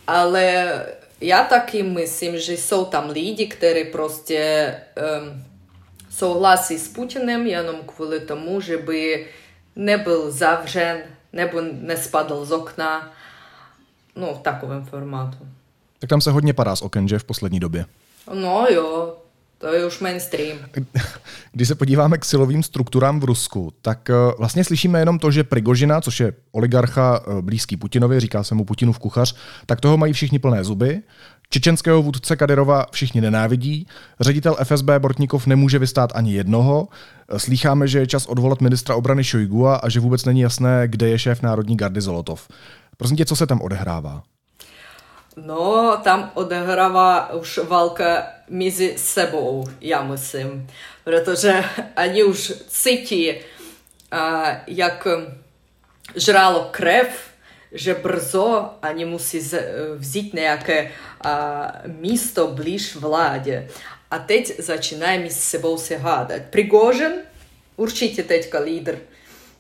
Ale 0.07 0.85
já 1.21 1.43
taky 1.43 1.83
myslím, 1.83 2.37
že 2.37 2.53
jsou 2.53 2.85
tam 2.85 3.09
lidi, 3.09 3.47
kteří 3.47 3.83
prostě 3.83 4.75
um, 5.21 5.48
souhlasí 6.19 6.79
s 6.79 6.87
Putinem 6.87 7.47
jenom 7.47 7.75
kvůli 7.85 8.19
tomu, 8.19 8.61
že 8.61 8.77
by 8.77 9.27
nebyl 9.75 10.31
zavřen 10.31 11.01
nebo 11.33 11.61
nespadl 11.61 12.45
z 12.45 12.51
okna. 12.51 13.11
No, 14.15 14.33
v 14.33 14.41
takovém 14.41 14.85
formátu. 14.85 15.37
Tak 15.99 16.09
tam 16.09 16.21
se 16.21 16.31
hodně 16.31 16.53
padá 16.53 16.75
z 16.75 16.81
oken, 16.81 17.07
že 17.07 17.19
v 17.19 17.23
poslední 17.23 17.59
době? 17.59 17.85
No 18.33 18.67
jo, 18.69 19.15
to 19.59 19.73
je 19.73 19.85
už 19.85 19.99
mainstream. 19.99 20.57
Když 21.51 21.67
se 21.67 21.75
podíváme 21.75 22.17
k 22.17 22.25
silovým 22.25 22.63
strukturám 22.63 23.19
v 23.19 23.23
Rusku, 23.23 23.73
tak 23.81 24.09
eh, 24.09 24.13
vlastně 24.37 24.63
slyšíme 24.63 24.99
jenom 24.99 25.19
to, 25.19 25.31
že 25.31 25.43
Prigožina, 25.43 26.01
což 26.01 26.19
je 26.19 26.33
oligarcha 26.51 27.19
eh, 27.19 27.41
blízký 27.41 27.77
Putinovi, 27.77 28.19
říká 28.19 28.43
se 28.43 28.55
mu 28.55 28.65
Putinův 28.65 28.99
kuchař, 28.99 29.35
tak 29.65 29.81
toho 29.81 29.97
mají 29.97 30.13
všichni 30.13 30.39
plné 30.39 30.63
zuby. 30.63 31.01
Čečenského 31.49 32.01
vůdce 32.01 32.35
Kadyrova 32.35 32.85
všichni 32.91 33.21
nenávidí, 33.21 33.87
ředitel 34.19 34.57
FSB 34.63 34.89
Bortnikov 34.99 35.47
nemůže 35.47 35.79
vystát 35.79 36.11
ani 36.15 36.33
jednoho, 36.33 36.87
slýcháme, 37.37 37.87
že 37.87 37.99
je 37.99 38.07
čas 38.07 38.25
odvolat 38.25 38.61
ministra 38.61 38.95
obrany 38.95 39.23
Šojgua 39.23 39.75
a 39.75 39.89
že 39.89 39.99
vůbec 39.99 40.25
není 40.25 40.41
jasné, 40.41 40.83
kde 40.87 41.09
je 41.09 41.19
šéf 41.19 41.41
Národní 41.41 41.77
gardy 41.77 42.01
Zolotov. 42.01 42.47
Prosím 42.97 43.17
tě, 43.17 43.25
co 43.25 43.35
se 43.35 43.47
tam 43.47 43.61
odehrává? 43.61 44.23
No, 45.45 45.97
tam 46.03 46.31
odehrává 46.33 47.33
už 47.33 47.57
válka 47.57 48.27
mezi 48.49 48.93
sebou, 48.97 49.65
já 49.81 50.03
myslím. 50.03 50.67
Protože 51.03 51.63
oni 52.05 52.23
už 52.23 52.53
cítí, 52.67 53.33
jak 54.67 55.07
žralo 56.15 56.67
krev 56.71 57.29
že 57.71 57.93
brzo 57.93 58.69
oni 58.89 59.05
musí 59.05 59.41
vzít 59.95 60.33
nějaké 60.33 60.91
a, 61.21 61.73
místo 61.85 62.47
blíž 62.47 62.95
vládě. 62.95 63.67
A 64.11 64.19
teď 64.19 64.59
začínají 64.59 65.29
s 65.29 65.39
sebou 65.39 65.77
se 65.77 65.97
hádat. 65.97 66.41
Пригожин 66.49 67.13
určitě 67.75 68.23
teďka 68.23 68.59
lídr, 68.59 68.97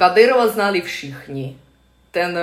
Кадырова 0.00 0.48
znali 0.48 0.80
všichni. 0.80 1.56
Ten 2.10 2.38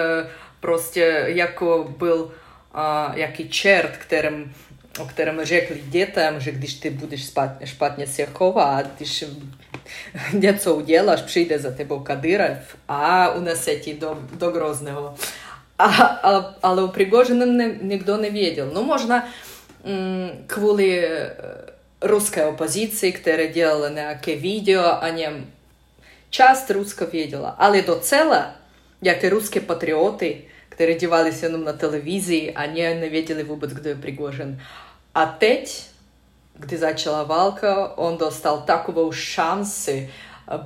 prostě 0.60 1.24
jako 1.28 1.96
byl 1.98 2.22
uh, 2.24 3.18
jaký 3.18 3.50
čert, 3.50 3.98
kterým, 3.98 4.56
o 5.00 5.06
kterém 5.06 5.46
řekli 5.46 5.82
dětem, 5.86 6.40
že 6.40 6.52
když 6.52 6.74
ty 6.74 6.90
budeš 6.90 7.26
špatně, 7.28 7.68
špatně 7.68 8.08
se 8.08 8.26
chovat, 8.26 8.86
když 8.98 9.26
něco 10.34 10.76
uděláš, 10.76 11.22
přijde 11.22 11.60
za 11.60 11.72
tebou 11.72 12.00
Kadyrev 12.00 12.76
a 12.88 13.30
unese 13.30 13.76
ti 13.76 13.94
do, 13.94 14.20
do 14.38 14.52
Grozného. 14.52 15.16
A, 15.80 15.86
a, 15.86 16.56
ale 16.64 16.84
u 16.84 16.88
Prigozhina 16.88 17.46
ne, 17.46 17.78
nikdo 17.82 18.18
nevěděl. 18.18 18.70
No 18.74 18.84
možná 18.84 19.26
m, 19.84 20.44
kvůli 20.48 21.10
ruské 22.02 22.46
opozici, 22.46 23.12
která 23.12 23.46
dělala 23.46 23.90
nějaké 23.90 24.36
video 24.36 25.00
o 25.02 25.08
něm, 25.08 25.57
часть 26.31 26.71
руска 26.71 27.05
видела. 27.05 27.55
Але 27.59 27.83
до 27.83 27.95
цела, 27.97 28.53
як 29.03 29.25
і 29.25 29.29
русські 29.29 29.61
патріоти, 29.61 30.45
які 30.79 30.95
дівалися 30.95 31.49
на 31.49 31.73
телевізії, 31.73 32.57
вони 32.57 32.95
не 32.95 33.09
видели 33.09 33.43
вůbec, 33.43 33.73
kdo 33.73 33.89
je 33.89 33.95
Пригожин. 33.95 34.61
А 35.13 35.27
teď, 35.27 35.83
kdy 36.59 36.79
začala 36.79 37.23
válka, 37.23 37.93
on 37.97 38.17
dostal 38.17 38.63
takovou 38.67 39.13
šanci 39.13 40.09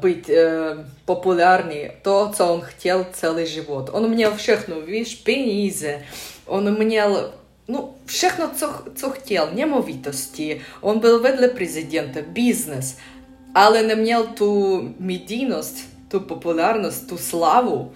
быть 0.00 0.28
э, 0.28 0.84
популярней, 1.04 1.92
то, 2.02 2.32
co 2.36 2.52
он 2.54 2.62
хотел 2.62 3.06
целый 3.12 3.46
живот. 3.46 3.90
Он 3.92 4.08
měl 4.10 4.34
všechno, 4.36 4.80
víš, 4.80 5.14
peníze, 5.14 6.02
on 6.46 6.78
měl 6.78 7.32
no, 7.68 7.94
všechno, 8.04 8.50
co, 8.56 8.82
co 8.94 9.10
chtěl, 9.10 9.48
nemovitosti, 9.52 10.60
on 10.80 10.98
byl 10.98 11.20
vedle 11.20 11.48
prezidenta, 11.48 12.20
ale 13.55 13.83
neměl 13.83 14.23
tu 14.23 14.81
medijnost, 14.99 15.77
tu 16.07 16.19
populárnost, 16.19 17.07
tu 17.07 17.17
slavu. 17.17 17.91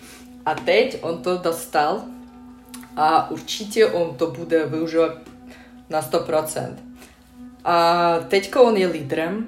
A 0.46 0.56
teď 0.56 0.98
on 1.02 1.22
to 1.22 1.38
dostal 1.38 2.04
a 2.96 3.32
určitě 3.32 3.86
on 3.86 4.16
to 4.16 4.28
bude 4.32 4.66
využívat 4.66 5.12
na 5.90 6.02
100%. 6.02 6.74
A 7.64 8.20
teďka 8.30 8.62
on 8.62 8.78
je 8.78 8.88
lídrem, 8.88 9.48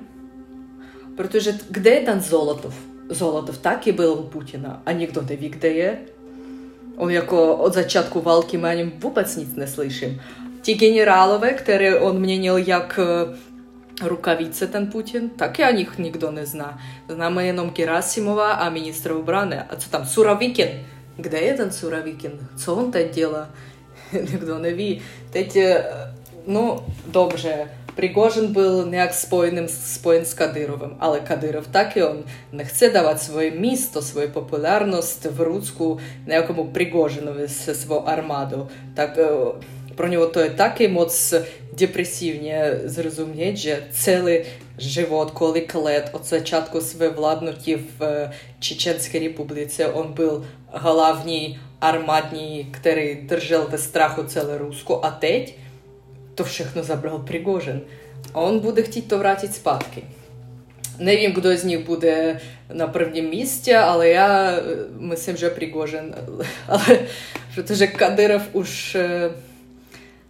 Protože 1.17 1.57
kde 1.69 1.89
je 1.89 2.01
ten 2.01 2.21
Zolotov? 2.21 2.75
Zolotov 3.09 3.57
taky 3.57 3.91
byl 3.91 4.13
u 4.13 4.23
Putina 4.23 4.81
a 4.85 4.91
nikdo 4.91 5.21
neví, 5.21 5.49
kde 5.49 5.67
je. 5.67 5.97
On 6.97 7.11
jako 7.11 7.55
od 7.55 7.73
začátku 7.73 8.21
války 8.21 8.57
my 8.57 8.69
o 8.69 8.77
něm 8.77 8.91
vůbec 8.97 9.35
nic 9.35 9.55
neslyším. 9.55 10.21
Ti 10.61 10.73
generálové, 10.73 11.53
které 11.53 11.99
on 11.99 12.19
měnil 12.19 12.57
jak 12.57 12.99
rukawice 14.01 14.67
ten 14.67 14.87
Putin? 14.87 15.29
Tak 15.29 15.59
ja 15.59 15.71
nich 15.71 15.97
nikdo 15.97 16.31
nezná. 16.31 16.79
Známe 17.09 17.45
jenom 17.45 17.69
Gerasimova 17.69 18.51
a 18.51 18.69
ministra 18.69 19.15
obrany. 19.15 19.59
A 19.69 19.75
co 19.75 19.89
tam? 19.89 20.05
Suravikin? 20.05 20.67
Kde 21.17 21.39
je 21.39 21.53
ten 21.53 21.71
Suravikin? 21.71 22.31
Co 22.55 22.75
on 22.75 22.91
teď 22.91 23.15
dělá? 23.15 23.49
nikdo 24.13 24.59
neví. 24.59 25.01
Teď, 25.29 25.57
ну, 26.47 26.79
добре, 27.07 27.67
Пригожин 27.95 28.53
был 28.53 28.85
неяк 28.85 29.13
споєним, 29.13 29.67
споєн 29.67 30.25
з 30.25 30.33
Кадировим, 30.33 30.95
але 30.99 31.19
Кадиров 31.19 31.63
так 31.71 31.97
і 31.97 32.01
он 32.01 32.23
не 32.51 32.65
хоче 32.65 32.89
давати 32.89 33.19
своє 33.19 33.51
місто, 33.51 34.01
свою 34.01 34.29
популярність 34.29 35.25
в 35.25 35.41
Руцьку 35.41 35.99
на 36.25 36.33
якому 36.33 36.65
Пригожинові 36.65 37.47
свою 37.47 38.01
армаду. 38.01 38.69
Так, 38.95 39.19
про 39.97 40.07
нього 40.07 40.25
то 40.25 40.43
є 40.43 40.49
таке 40.49 40.89
моц 40.89 41.33
депресивне 41.77 42.79
зрозуміти, 42.85 43.57
що 43.57 43.75
цілий 43.91 44.45
живот, 44.79 45.31
колик 45.31 45.75
лет 45.75 46.09
от 46.13 46.29
початку 46.29 46.81
своєї 46.81 47.15
владнуті 47.15 47.79
в 47.99 48.31
Чеченській 48.59 49.19
Республіці, 49.19 49.85
він 49.95 50.13
був 50.13 50.45
головний 50.71 51.59
армадний, 51.79 52.67
який 52.85 53.15
держав 53.15 53.69
в 53.73 53.79
страху 53.79 54.23
цілу 54.23 54.57
Руску, 54.57 54.99
а 55.03 55.11
teď 55.11 55.53
to 56.35 56.43
všechno 56.43 56.83
забрав 56.83 57.25
Пригожин. 57.25 57.81
А 58.33 58.43
он 58.43 58.59
буде 58.59 58.81
хотіти 58.81 59.09
то 59.09 59.17
вратити 59.17 59.53
спадки. 59.53 60.03
Не 60.99 61.15
wiem, 61.15 61.39
хто 61.39 61.57
з 61.57 61.63
них 61.63 61.85
буде 61.85 62.39
на 62.69 62.87
першому 62.87 63.29
місці, 63.29 63.71
але 63.71 64.09
я 64.09 64.61
myslím, 64.99 65.37
že 65.37 65.49
Пригожин. 65.49 66.13
Але 66.67 66.99
protože 67.55 67.87
Kadyrov 67.87 68.41
už 68.53 68.97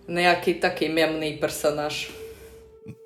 nejaký 0.07 0.59
таки 0.59 0.87
мемни 0.87 1.35
персонаж 1.37 2.09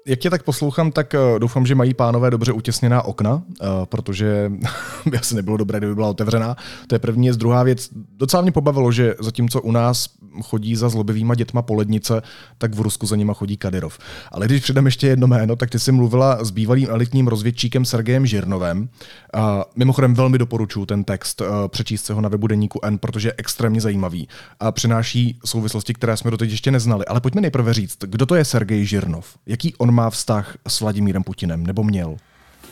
Jak 0.08 0.20
tě 0.20 0.30
tak 0.30 0.44
poslouchám, 0.44 0.92
tak 0.92 1.16
doufám, 1.38 1.66
že 1.66 1.76
mají 1.76 1.94
pánové 1.94 2.32
dobře 2.32 2.52
utěsněná 2.52 3.02
okna, 3.02 3.44
protože 3.86 4.52
by 5.06 5.18
asi 5.18 5.36
nebylo 5.36 5.58
dobré, 5.58 5.80
kdyby 5.80 5.96
byla 5.96 6.10
otevřená. 6.10 6.56
To 6.88 6.96
je 6.96 7.00
první 7.00 7.28
věc. 7.28 7.38
Druhá 7.38 7.64
věc, 7.64 7.90
docela 8.18 8.42
mě 8.42 8.52
pobavilo, 8.52 8.92
že 8.92 9.16
zatímco 9.20 9.62
u 9.62 9.72
nás 9.72 10.10
chodí 10.42 10.76
za 10.76 10.90
zlobivýma 10.90 11.36
dětma 11.36 11.62
po 11.62 11.74
lednice, 11.74 12.22
tak 12.58 12.76
v 12.76 12.82
Rusku 12.82 13.08
za 13.08 13.16
nima 13.16 13.34
chodí 13.34 13.58
Kadyrov. 13.58 14.00
Ale 14.32 14.46
když 14.46 14.62
přidám 14.62 14.86
ještě 14.86 15.08
jedno 15.08 15.28
jméno, 15.28 15.56
tak 15.56 15.70
ty 15.70 15.80
jsi 15.80 15.92
mluvila 15.92 16.44
s 16.44 16.52
bývalým 16.52 16.88
elitním 16.90 17.28
rozvědčíkem 17.28 17.86
Sergejem 17.86 18.26
Žirnovem. 18.26 18.90
A 19.34 19.66
mimochodem 19.76 20.14
velmi 20.14 20.38
doporučuji 20.38 20.86
ten 20.86 21.04
text, 21.04 21.42
přečíst 21.68 22.06
se 22.06 22.14
ho 22.14 22.22
na 22.22 22.30
webu 22.30 22.48
Deníku 22.48 22.80
N, 22.84 22.98
protože 22.98 23.28
je 23.28 23.34
extrémně 23.38 23.82
zajímavý 23.82 24.28
a 24.60 24.72
přináší 24.72 25.40
souvislosti, 25.46 25.94
které 25.94 26.18
jsme 26.18 26.32
doteď 26.32 26.52
ještě 26.52 26.72
neznali. 26.72 27.06
Ale 27.06 27.22
pojďme 27.22 27.42
nejprve 27.42 27.74
říct, 27.74 27.98
kdo 28.02 28.26
to 28.26 28.36
je 28.36 28.46
Sergej 28.46 28.86
Žirnov? 28.86 29.38
Jaký 29.46 29.76
on 29.76 29.91
má 29.92 30.10
vztah 30.10 30.58
s 30.68 30.82
Vladimírem 30.82 31.24
Putinem, 31.24 31.68
nebo 31.68 31.84
měl? 31.84 32.18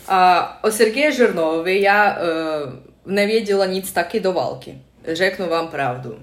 A, 0.08 0.64
o 0.64 0.72
Sergeji 0.72 1.12
Žirnovi 1.12 1.82
já 1.82 2.18
uh, 2.18 2.74
nevěděla 3.06 3.66
nic 3.66 3.92
taky 3.92 4.20
do 4.20 4.34
války. 4.34 4.78
Řeknu 5.08 5.50
vám 5.50 5.68
pravdu. 5.68 6.20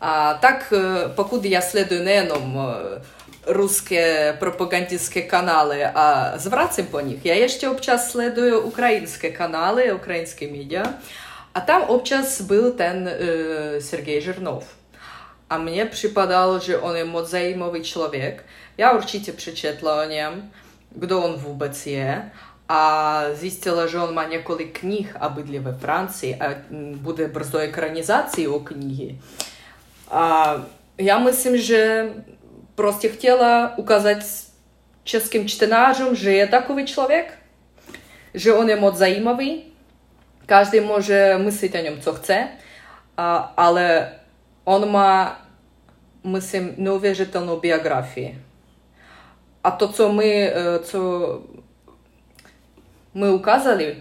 A 0.00 0.34
tak 0.34 0.72
pokud 1.14 1.44
já 1.44 1.60
sleduju 1.60 2.02
nejenom 2.02 2.58
ruské 3.46 4.36
propagandistické 4.38 5.22
kanály 5.22 5.84
a 5.84 6.32
zvracím 6.36 6.86
po 6.86 7.00
nich, 7.00 7.26
já 7.26 7.34
ještě 7.34 7.68
občas 7.68 8.10
sleduju 8.10 8.60
ukrajinské 8.60 9.30
kanály, 9.30 9.92
ukrajinské 9.92 10.46
média 10.46 10.82
a 11.54 11.60
tam 11.60 11.82
občas 11.82 12.40
byl 12.40 12.72
ten 12.72 13.10
uh, 13.12 13.80
Sergej 13.80 14.20
Žirnov. 14.20 14.64
A 15.50 15.58
mně 15.58 15.84
připadalo, 15.84 16.58
že 16.58 16.78
on 16.78 16.96
je 16.96 17.04
moc 17.04 17.28
zajímavý 17.28 17.82
člověk. 17.82 18.44
Já 18.78 18.92
určitě 18.92 19.32
přečetla 19.32 20.02
o 20.02 20.08
něm, 20.08 20.50
kdo 20.90 21.20
on 21.20 21.32
vůbec 21.32 21.86
je 21.86 22.30
a 22.68 23.22
zjistila, 23.32 23.86
že 23.86 23.98
on 23.98 24.14
má 24.14 24.24
několik 24.24 24.80
knih 24.80 25.16
a 25.20 25.28
bydlí 25.28 25.58
ve 25.58 25.72
Francii 25.72 26.36
a 26.36 26.54
bude 26.96 27.28
brzo 27.28 27.58
ekranizací 27.58 28.48
o 28.48 28.60
knihy. 28.60 29.18
A 30.10 30.54
já 30.98 31.18
myslím, 31.18 31.56
že 31.56 32.10
prostě 32.74 33.08
chtěla 33.08 33.78
ukázat 33.78 34.16
českým 35.04 35.48
čtenářům, 35.48 36.16
že 36.16 36.32
je 36.32 36.46
takový 36.46 36.86
člověk, 36.86 37.38
že 38.34 38.52
on 38.52 38.68
je 38.68 38.76
moc 38.76 38.96
zajímavý, 38.96 39.62
každý 40.46 40.80
může 40.80 41.38
myslet 41.38 41.74
o 41.74 41.78
něm, 41.78 42.00
co 42.00 42.14
chce, 42.14 42.48
a, 43.16 43.36
ale 43.56 44.08
on 44.64 44.90
má, 44.90 45.42
myslím, 46.24 46.74
neuvěřitelnou 46.76 47.60
biografii. 47.60 48.40
A 49.64 49.70
to, 49.70 49.88
co 49.88 50.12
my, 50.12 50.52
co 50.82 50.98
my 53.14 53.30
ukázali, 53.30 53.96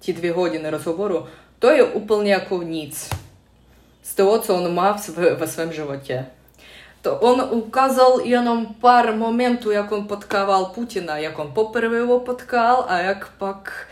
ті 0.00 0.12
дві 0.12 0.30
години 0.30 0.70
розговору, 0.70 1.26
то 1.58 1.72
є 1.72 1.86
jako 2.24 2.62
nic 2.62 3.10
z 4.02 4.14
toho, 4.14 4.38
co 4.38 4.54
on 4.54 4.74
má 4.74 4.96
ve 5.38 5.46
svém 5.46 5.72
životě. 5.72 6.26
To 7.02 7.16
on 7.16 7.48
ukázal 7.50 8.20
jenom 8.24 8.66
pár 8.66 9.14
momentů, 9.14 9.70
jak 9.70 9.92
on 9.92 10.06
potkával 10.06 10.64
Putina, 10.64 11.18
jak 11.18 11.38
on 11.38 11.52
poprvé 11.52 12.00
ho 12.00 12.20
potkal 12.20 12.84
a 12.88 12.98
jak 12.98 13.30
pak 13.38 13.86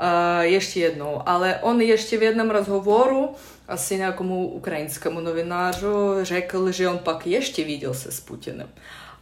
uh, 0.00 0.40
ještě 0.40 0.80
jednou. 0.80 1.22
Ale 1.26 1.58
on 1.62 1.80
ještě 1.80 2.18
v 2.18 2.22
jednom 2.22 2.50
rozhovoru 2.50 3.30
asi 3.68 3.96
nějakému 3.96 4.48
ukrajinskému 4.48 5.20
novinářu 5.20 6.24
řekl, 6.24 6.72
že 6.72 6.88
on 6.88 6.98
pak 6.98 7.26
ještě 7.26 7.64
viděl 7.64 7.94
se 7.94 8.12
s 8.12 8.20
Putinem. 8.20 8.68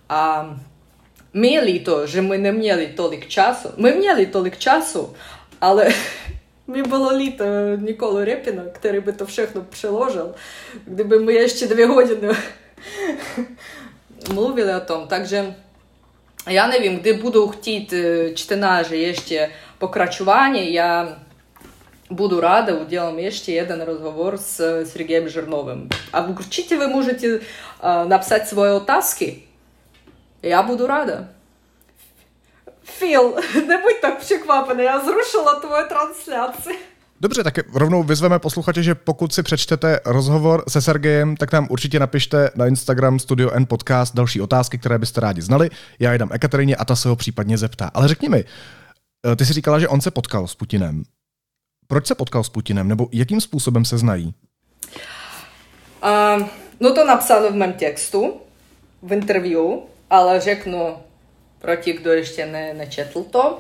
A 0.09 0.51
mieli 1.41 1.81
to, 1.81 2.07
że 2.07 2.23
my 2.23 2.39
nie 2.39 2.53
mieli 2.53 2.87
tolik 2.89 3.29
czasu. 3.29 3.69
My 3.77 3.91
mieli 3.95 4.27
tolik 4.27 4.57
czasu, 4.57 5.15
ale 5.61 5.93
mi 6.69 6.83
було 6.83 7.17
літо 7.17 7.45
Ніколу 7.83 8.25
Репіна, 8.25 8.63
який 8.85 9.01
би 9.01 9.13
то 9.13 9.25
všechno 9.25 9.65
приложив, 9.81 10.35
якби 10.99 11.19
ми 11.21 11.49
ще 11.49 11.67
дві 11.67 11.85
години 11.85 12.35
мовили 14.35 14.75
о 14.75 14.81
том. 14.81 15.09
Также 15.09 15.55
я 16.51 16.69
не 16.69 16.81
вім, 16.81 17.01
де 17.05 17.13
буду 17.13 17.49
хотіти 17.49 17.97
е, 18.01 18.35
чтенажі 18.35 19.15
ще 19.15 19.49
покрачування, 19.79 20.61
я 20.61 21.17
буду 22.11 22.41
рада, 22.41 22.75
уделам 22.75 23.19
еще 23.19 23.63
один 23.63 23.83
разговор 23.83 24.37
з 24.39 24.61
е, 24.61 24.87
Сергієм 24.87 25.29
Жирновим. 25.29 25.91
А 26.11 26.21
вы, 26.21 26.89
можете 26.89 27.27
е, 27.27 27.41
э, 27.83 28.05
написать 28.05 28.49
свои 28.49 28.81
таски, 28.81 29.43
Я 30.42 30.64
буду 30.64 30.88
рада. 30.88 31.28
Філ, 32.84 33.36
не 33.68 33.78
будь 33.78 34.02
так 34.02 34.20
překvapený, 34.20 34.84
já 34.84 35.00
zrušila 35.00 35.60
tvoje 35.60 35.84
transляci. 35.86 36.70
Dobře, 37.22 37.44
tak 37.44 37.54
rovnou 37.74 38.04
vyzveme 38.04 38.40
posluchače, 38.40 38.84
že 38.84 38.96
pokud 38.96 39.34
si 39.34 39.44
přečtete 39.44 40.00
rozhovor 40.06 40.64
se 40.68 40.82
Sergejem, 40.82 41.38
tak 41.38 41.54
nám 41.54 41.68
určitě 41.70 42.00
napište 42.00 42.50
na 42.56 42.68
Instagram 42.68 43.20
Studio 43.20 43.52
N 43.52 43.66
Podcast 43.66 44.16
další 44.16 44.42
otázky, 44.42 44.78
které 44.78 44.98
byste 44.98 45.22
rádi 45.22 45.42
znali. 45.42 45.70
Já 46.00 46.12
je 46.12 46.18
dám 46.18 46.30
Ekaterině 46.34 46.76
a 46.76 46.86
ta 46.86 46.96
se 46.96 47.10
ho 47.10 47.16
případně 47.16 47.58
zeptá. 47.58 47.92
Ale 47.94 48.08
řekni 48.08 48.30
mi, 48.30 48.44
ty 49.36 49.46
jsi 49.46 49.54
říkala, 49.54 49.80
že 49.80 49.88
on 49.88 50.02
se 50.02 50.12
potkal 50.12 50.48
s 50.48 50.56
Putinem. 50.56 51.04
Proč 51.88 52.08
se 52.08 52.16
potkal 52.16 52.44
s 52.44 52.50
Putinem, 52.50 52.88
nebo 52.88 53.08
jakým 53.12 53.42
způsobem 53.42 53.86
se 53.86 53.98
znají? 53.98 54.34
Uh, 56.04 56.48
no 56.80 56.94
to 56.94 57.06
napsal 57.06 57.52
v 57.52 57.56
mém 57.56 57.74
textu, 57.74 58.34
v 59.02 59.14
interview, 59.14 59.62
ale 60.11 60.41
řeknu 60.41 60.97
pro 61.59 61.77
ti, 61.77 61.93
kdo 61.93 62.13
ještě 62.13 62.47
ne, 62.47 62.75
nečetl 62.75 63.23
to, 63.23 63.59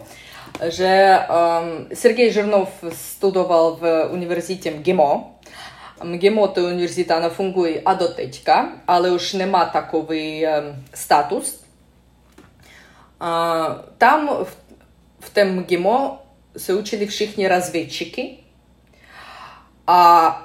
že 0.68 1.18
um, 1.18 1.87
Sergej 1.94 2.32
Žirnov 2.32 2.84
studoval 2.92 3.76
v 3.80 4.08
univerzitě 4.11 4.70
MGIMO. 4.70 5.34
MGIMO 6.04 6.48
to 6.48 6.61
univerzita, 6.61 7.16
ona 7.16 7.28
funguje 7.28 7.82
a 7.84 7.94
do 7.94 8.08
teďka, 8.08 8.72
ale 8.88 9.11
už 9.11 9.32
nemá 9.32 9.64
takový 9.64 10.46
um, 10.46 10.84
status. 10.94 11.64
Uh, 13.20 13.26
tam 13.98 14.28
v, 14.44 14.56
v 15.20 15.34
tom 15.34 15.48
MGIMO 15.48 16.18
se 16.56 16.74
učili 16.74 17.06
všichni 17.06 17.48
razvědčíky 17.48 18.38
a 19.87 20.44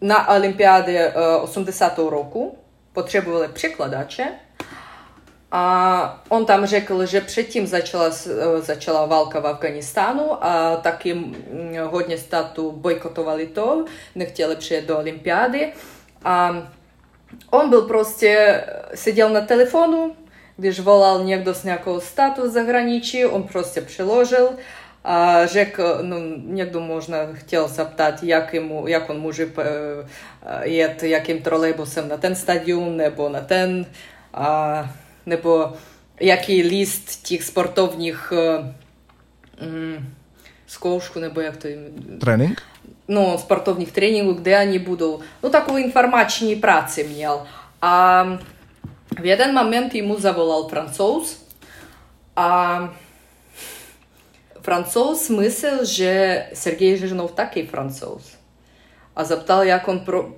na 0.00 0.28
olympiádě 0.28 1.12
uh, 1.38 1.44
80. 1.44 1.98
roku 1.98 2.58
potřebovali 2.92 3.48
překladače 3.48 4.28
a 5.56 6.24
on 6.28 6.46
tam 6.46 6.66
řekl, 6.66 7.06
že 7.06 7.20
předtím 7.20 7.66
začala, 7.66 8.10
začala 8.58 9.06
válka 9.06 9.40
v 9.40 9.46
Afganistánu 9.46 10.44
a 10.44 10.76
taky 10.76 11.16
hodně 11.84 12.18
států 12.18 12.72
bojkotovali 12.72 13.46
to, 13.46 13.84
nechtěli 14.14 14.56
přijet 14.56 14.86
do 14.86 14.98
olympiády. 14.98 15.72
A 16.24 16.68
on 17.50 17.70
byl 17.70 17.82
prostě, 17.82 18.64
seděl 18.94 19.30
na 19.30 19.40
telefonu, 19.40 20.16
když 20.56 20.80
volal 20.80 21.24
někdo 21.24 21.54
z 21.54 21.64
nějakého 21.64 22.00
státu 22.00 22.48
z 22.48 22.52
zahraničí, 22.52 23.24
on 23.24 23.42
prostě 23.42 23.80
přeložil 23.80 24.48
a 25.04 25.46
řekl, 25.46 25.98
no, 26.02 26.16
někdo 26.36 26.80
možná 26.80 27.18
chtěl 27.32 27.68
zeptat, 27.68 28.22
jak, 28.22 28.54
jemu, 28.54 28.88
jak 28.88 29.10
on 29.10 29.20
může 29.20 29.48
jet 30.62 31.02
jakým 31.02 31.42
trolejbusem 31.42 32.08
na 32.08 32.16
ten 32.16 32.34
stadion 32.34 32.96
nebo 32.96 33.28
na 33.28 33.40
ten. 33.40 33.86
A 34.34 34.88
nebo 35.26 35.72
jaký 36.20 36.62
list 36.62 37.22
těch 37.22 37.42
sportovních 37.42 38.32
mm, 39.60 40.14
zkoušku, 40.66 41.20
nebo 41.20 41.40
jak 41.40 41.56
to 41.56 41.68
jim... 41.68 41.80
Trénink? 42.20 42.62
No, 43.08 43.38
sportovních 43.38 43.92
tréninků, 43.92 44.32
kde 44.32 44.60
oni 44.60 44.78
budou. 44.78 45.20
No, 45.42 45.50
takovou 45.50 45.76
informační 45.76 46.56
práci 46.56 47.04
měl. 47.04 47.46
A 47.82 48.24
v 49.20 49.26
jeden 49.26 49.54
moment 49.54 49.94
jemu 49.94 50.20
zavolal 50.20 50.68
francouz 50.68 51.46
a 52.36 52.78
francouz 54.60 55.30
myslel, 55.30 55.84
že 55.84 56.44
Sergej 56.54 56.98
Žirnov 56.98 57.32
taky 57.32 57.66
francouz. 57.66 58.36
A 59.16 59.24
zeptal, 59.24 59.62
jak 59.62 59.88
on 59.88 60.00
pro, 60.00 60.34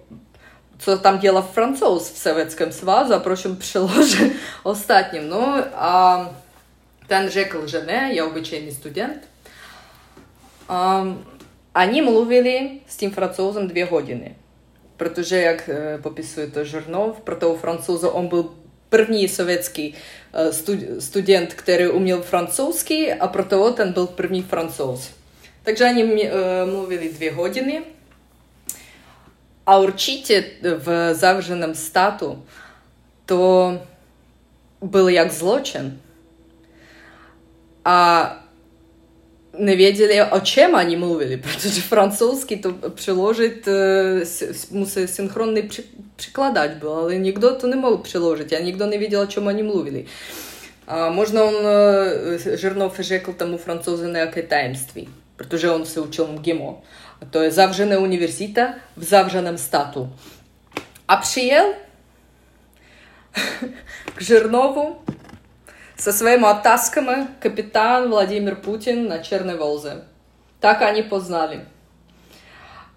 co 0.77 0.97
tam 0.97 1.19
dělal 1.19 1.41
francouz 1.41 2.11
v 2.11 2.17
Sovětském 2.17 2.71
svazu 2.71 3.13
a 3.13 3.19
proč 3.19 3.45
on 3.45 3.55
přeložil 3.55 4.29
ostatním. 4.63 5.29
No 5.29 5.55
a 5.73 6.29
ten 7.07 7.29
řekl, 7.29 7.67
že 7.67 7.83
ne, 7.85 8.09
je 8.13 8.23
obyčejný 8.23 8.71
student. 8.71 9.27
Um, 10.69 11.25
они 11.75 12.01
mluvili 12.01 12.79
s 12.87 12.97
tím 12.97 13.11
francouzem 13.11 13.67
dvě 13.67 13.85
hodiny. 13.85 14.35
Protože, 14.97 15.41
jak 15.41 15.69
popisuje 16.01 16.47
to 16.47 16.63
Žernov, 16.63 17.21
pro 17.21 17.35
toho 17.35 17.55
francouze 17.55 18.07
on 18.07 18.27
byl 18.27 18.49
první 18.89 19.29
sovětský 19.29 19.93
student, 20.99 21.53
který 21.53 21.87
uměl 21.87 22.21
francouzský 22.21 23.13
a 23.13 23.27
pro 23.27 23.45
toho 23.45 23.71
ten 23.71 23.93
byl 23.93 24.07
první 24.07 24.43
francouz. 24.43 25.11
Takže 25.63 25.85
они 25.85 26.31
mluvili 26.65 27.09
dvě 27.09 27.31
hodiny 27.31 27.81
a 29.66 29.78
určitě 29.78 30.44
v 30.62 31.14
zavřeném 31.14 31.74
státu 31.74 32.44
to 33.26 33.72
byl 34.82 35.08
jak 35.08 35.32
zločin. 35.32 36.00
A 37.84 38.30
nevěděli, 39.58 40.22
o 40.22 40.40
čem 40.40 40.74
oni 40.74 40.96
mluvili, 40.96 41.36
protože 41.36 41.80
francouzský 41.80 42.56
to 42.56 42.72
přeložit 42.72 43.68
musí 44.70 45.08
synchronný 45.08 45.68
překladač 46.16 46.70
byl, 46.70 46.92
ale 46.92 47.16
nikdo 47.16 47.54
to 47.54 47.66
nemohl 47.66 47.98
přeložit 47.98 48.52
a 48.52 48.58
nikdo 48.58 48.86
nevěděl, 48.86 49.20
o 49.20 49.26
čem 49.26 49.46
oni 49.46 49.62
mluvili. 49.62 50.04
A 50.86 51.10
možná 51.10 51.44
on, 51.44 51.54
Žernov 52.54 53.00
řekl 53.00 53.32
tomu 53.32 53.58
francouzi 53.58 54.06
nějaké 54.06 54.42
tajemství, 54.42 55.08
protože 55.36 55.70
on 55.70 55.86
se 55.86 56.00
učil 56.00 56.26
MGIMO. 56.26 56.82
To 57.30 57.42
je 57.42 57.50
zavřená 57.50 57.98
univerzita 57.98 58.74
v 58.96 59.04
zavřeném 59.04 59.58
стату. 59.58 60.12
А 61.08 61.16
přijel 61.16 61.64
к 64.14 64.20
Жирнову 64.20 65.02
со 65.96 66.12
своими 66.12 66.48
оттасками 66.50 67.28
капитан 67.40 68.10
Владимир 68.10 68.56
Путин 68.56 69.08
на 69.08 69.18
Черной 69.18 69.56
Волзе. 69.56 70.04
Так 70.60 70.82
они 70.82 71.02
познали. 71.02 71.64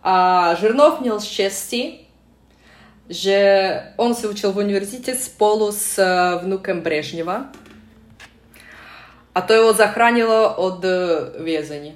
А 0.01 0.55
Жирнов 0.55 1.01
имел 1.01 1.19
счастье, 1.19 1.99
что 3.09 3.93
он 3.97 4.15
се 4.15 4.27
учил 4.27 4.51
в 4.51 4.57
университете 4.57 5.15
с 5.15 5.27
полу 5.27 5.71
с 5.71 6.39
внуком 6.41 6.81
Брежнева, 6.81 7.47
а 9.33 9.41
то 9.41 9.53
его 9.53 9.73
захранило 9.73 10.53
от 10.57 10.83
вязания. 10.83 11.95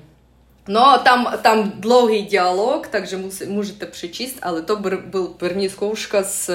No, 0.67 0.99
tam, 1.03 1.27
tam 1.41 1.71
dlouhý 1.75 2.23
dialog, 2.23 2.87
takže 2.87 3.17
musí, 3.17 3.45
můžete 3.45 3.85
přečíst, 3.85 4.39
ale 4.41 4.61
to 4.61 4.75
byl 5.05 5.27
první 5.27 5.69
zkouška 5.69 6.23
s 6.23 6.51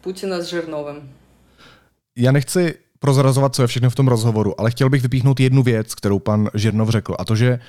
Putina 0.00 0.40
s 0.40 0.44
Žernovem. 0.44 1.10
Já 2.16 2.32
nechci 2.32 2.74
prozrazovat, 2.98 3.54
co 3.54 3.62
je 3.62 3.68
všechno 3.68 3.90
v 3.90 3.94
tom 3.94 4.08
rozhovoru, 4.08 4.60
ale 4.60 4.70
chtěl 4.70 4.90
bych 4.90 5.02
vypíchnout 5.02 5.40
jednu 5.40 5.62
věc, 5.62 5.94
kterou 5.94 6.18
pan 6.18 6.48
Žernov 6.54 6.88
řekl, 6.88 7.16
a 7.18 7.24
to, 7.24 7.36
že 7.36 7.60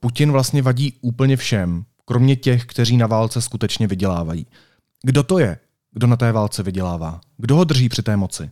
Putin 0.00 0.32
vlastně 0.32 0.62
vadí 0.62 0.98
úplně 1.00 1.36
všem, 1.36 1.84
kromě 2.04 2.36
těch, 2.36 2.64
kteří 2.64 2.96
na 2.96 3.06
válce 3.06 3.42
skutečně 3.42 3.86
vydělávají. 3.86 4.46
Kdo 5.02 5.22
to 5.22 5.38
je, 5.38 5.58
kdo 5.92 6.06
na 6.06 6.16
té 6.16 6.32
válce 6.32 6.62
vydělává? 6.62 7.20
Kdo 7.36 7.56
ho 7.56 7.64
drží 7.64 7.88
při 7.88 8.02
té 8.02 8.16
moci? 8.16 8.50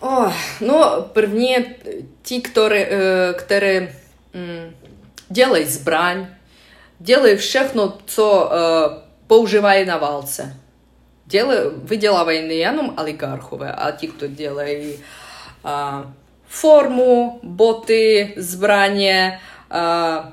Oh, 0.00 0.32
no, 0.66 1.04
první 1.12 1.56
ti, 2.22 2.40
které, 2.40 2.88
které 3.36 3.96
dělají 5.28 5.64
zbraň, 5.64 6.26
dělají 6.98 7.36
všechno, 7.36 7.98
co 8.06 8.50
používají 9.26 9.86
na 9.86 9.96
válce. 9.96 10.56
Dělají, 11.26 11.60
vydělávají 11.74 12.48
nejenom 12.48 12.94
oligarchové, 12.98 13.72
a 13.72 13.90
ti, 13.90 14.06
kdo 14.06 14.26
dělají 14.26 14.94
uh, 14.94 16.10
formu, 16.46 17.40
boty, 17.42 18.34
zbraně, 18.36 19.40
uh, 19.74 20.26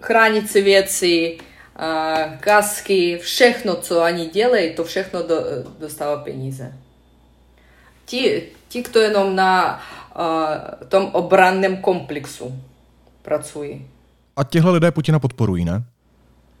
chránicí 0.00 0.60
věci, 0.60 1.38
uh, 1.38 2.36
kasky, 2.40 3.18
všechno, 3.18 3.76
co 3.76 4.02
oni 4.02 4.26
dělají, 4.26 4.74
to 4.74 4.84
všechno 4.84 5.22
do, 5.22 5.36
dostává 5.78 6.16
peníze. 6.16 6.72
Ti, 8.04 8.48
ti, 8.68 8.82
kdo 8.82 9.00
jenom 9.00 9.36
na 9.36 9.82
uh, 10.18 10.88
tom 10.88 11.10
obranném 11.12 11.76
komplexu 11.76 12.60
pracují. 13.26 13.86
A 14.36 14.44
těhle 14.44 14.72
lidé 14.72 14.90
Putina 14.90 15.18
podporují, 15.18 15.64
ne? 15.64 15.84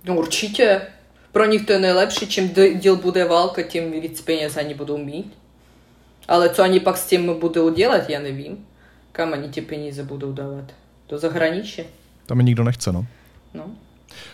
No 0.04 0.16
určitě. 0.16 0.80
Pro 1.32 1.44
nich 1.44 1.66
to 1.66 1.72
je 1.72 1.78
nejlepší, 1.78 2.26
čím 2.26 2.50
díl 2.74 2.96
bude 2.96 3.24
válka, 3.24 3.62
tím 3.62 4.00
víc 4.00 4.20
peněz 4.20 4.56
oni 4.56 4.74
budou 4.74 4.98
mít. 4.98 5.38
Ale 6.28 6.50
co 6.50 6.62
oni 6.62 6.80
pak 6.80 6.96
s 6.96 7.06
tím 7.06 7.40
budou 7.40 7.70
dělat, 7.70 8.10
já 8.10 8.20
nevím. 8.20 8.66
Kam 9.12 9.32
oni 9.32 9.48
ty 9.48 9.60
peníze 9.60 10.02
budou 10.02 10.32
dávat? 10.32 10.64
Do 11.08 11.18
zahraničí. 11.18 11.82
Tam 12.26 12.38
je 12.38 12.44
nikdo 12.44 12.64
nechce, 12.64 12.92
no. 12.92 13.06
No. 13.54 13.64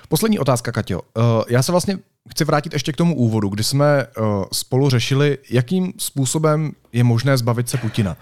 Poslední 0.08 0.38
otázka, 0.38 0.72
Katio. 0.72 1.00
Já 1.48 1.62
se 1.62 1.72
vlastně 1.72 1.98
chci 2.30 2.44
vrátit 2.44 2.72
ještě 2.72 2.92
k 2.92 2.96
tomu 2.96 3.16
úvodu, 3.16 3.48
kdy 3.48 3.64
jsme 3.64 4.06
spolu 4.52 4.90
řešili, 4.90 5.38
jakým 5.50 5.92
způsobem 5.98 6.72
je 6.92 7.04
možné 7.04 7.36
zbavit 7.36 7.68
se 7.68 7.76
Putina. 7.76 8.16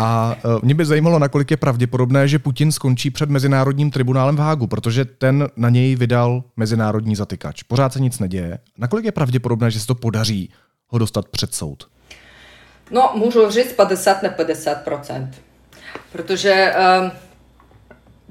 A 0.00 0.36
mě 0.62 0.74
by 0.74 0.84
zajímalo, 0.84 1.18
nakolik 1.18 1.50
je 1.50 1.56
pravděpodobné, 1.56 2.28
že 2.28 2.38
Putin 2.38 2.72
skončí 2.72 3.10
před 3.10 3.30
Mezinárodním 3.30 3.90
tribunálem 3.90 4.36
v 4.36 4.38
Hágu, 4.38 4.66
protože 4.66 5.04
ten 5.04 5.48
na 5.56 5.68
něj 5.68 5.96
vydal 5.96 6.44
mezinárodní 6.56 7.16
zatykač. 7.16 7.62
Pořád 7.62 7.92
se 7.92 8.00
nic 8.00 8.18
neděje. 8.18 8.58
Nakolik 8.78 9.04
je 9.04 9.12
pravděpodobné, 9.12 9.70
že 9.70 9.80
se 9.80 9.86
to 9.86 9.94
podaří 9.94 10.50
ho 10.88 10.98
dostat 10.98 11.28
před 11.28 11.54
soud? 11.54 11.88
No, 12.90 13.12
můžu 13.14 13.50
říct 13.50 13.72
50 13.72 14.22
na 14.22 14.30
50% 14.30 15.28
Protože 16.12 16.74
uh, 17.02 17.10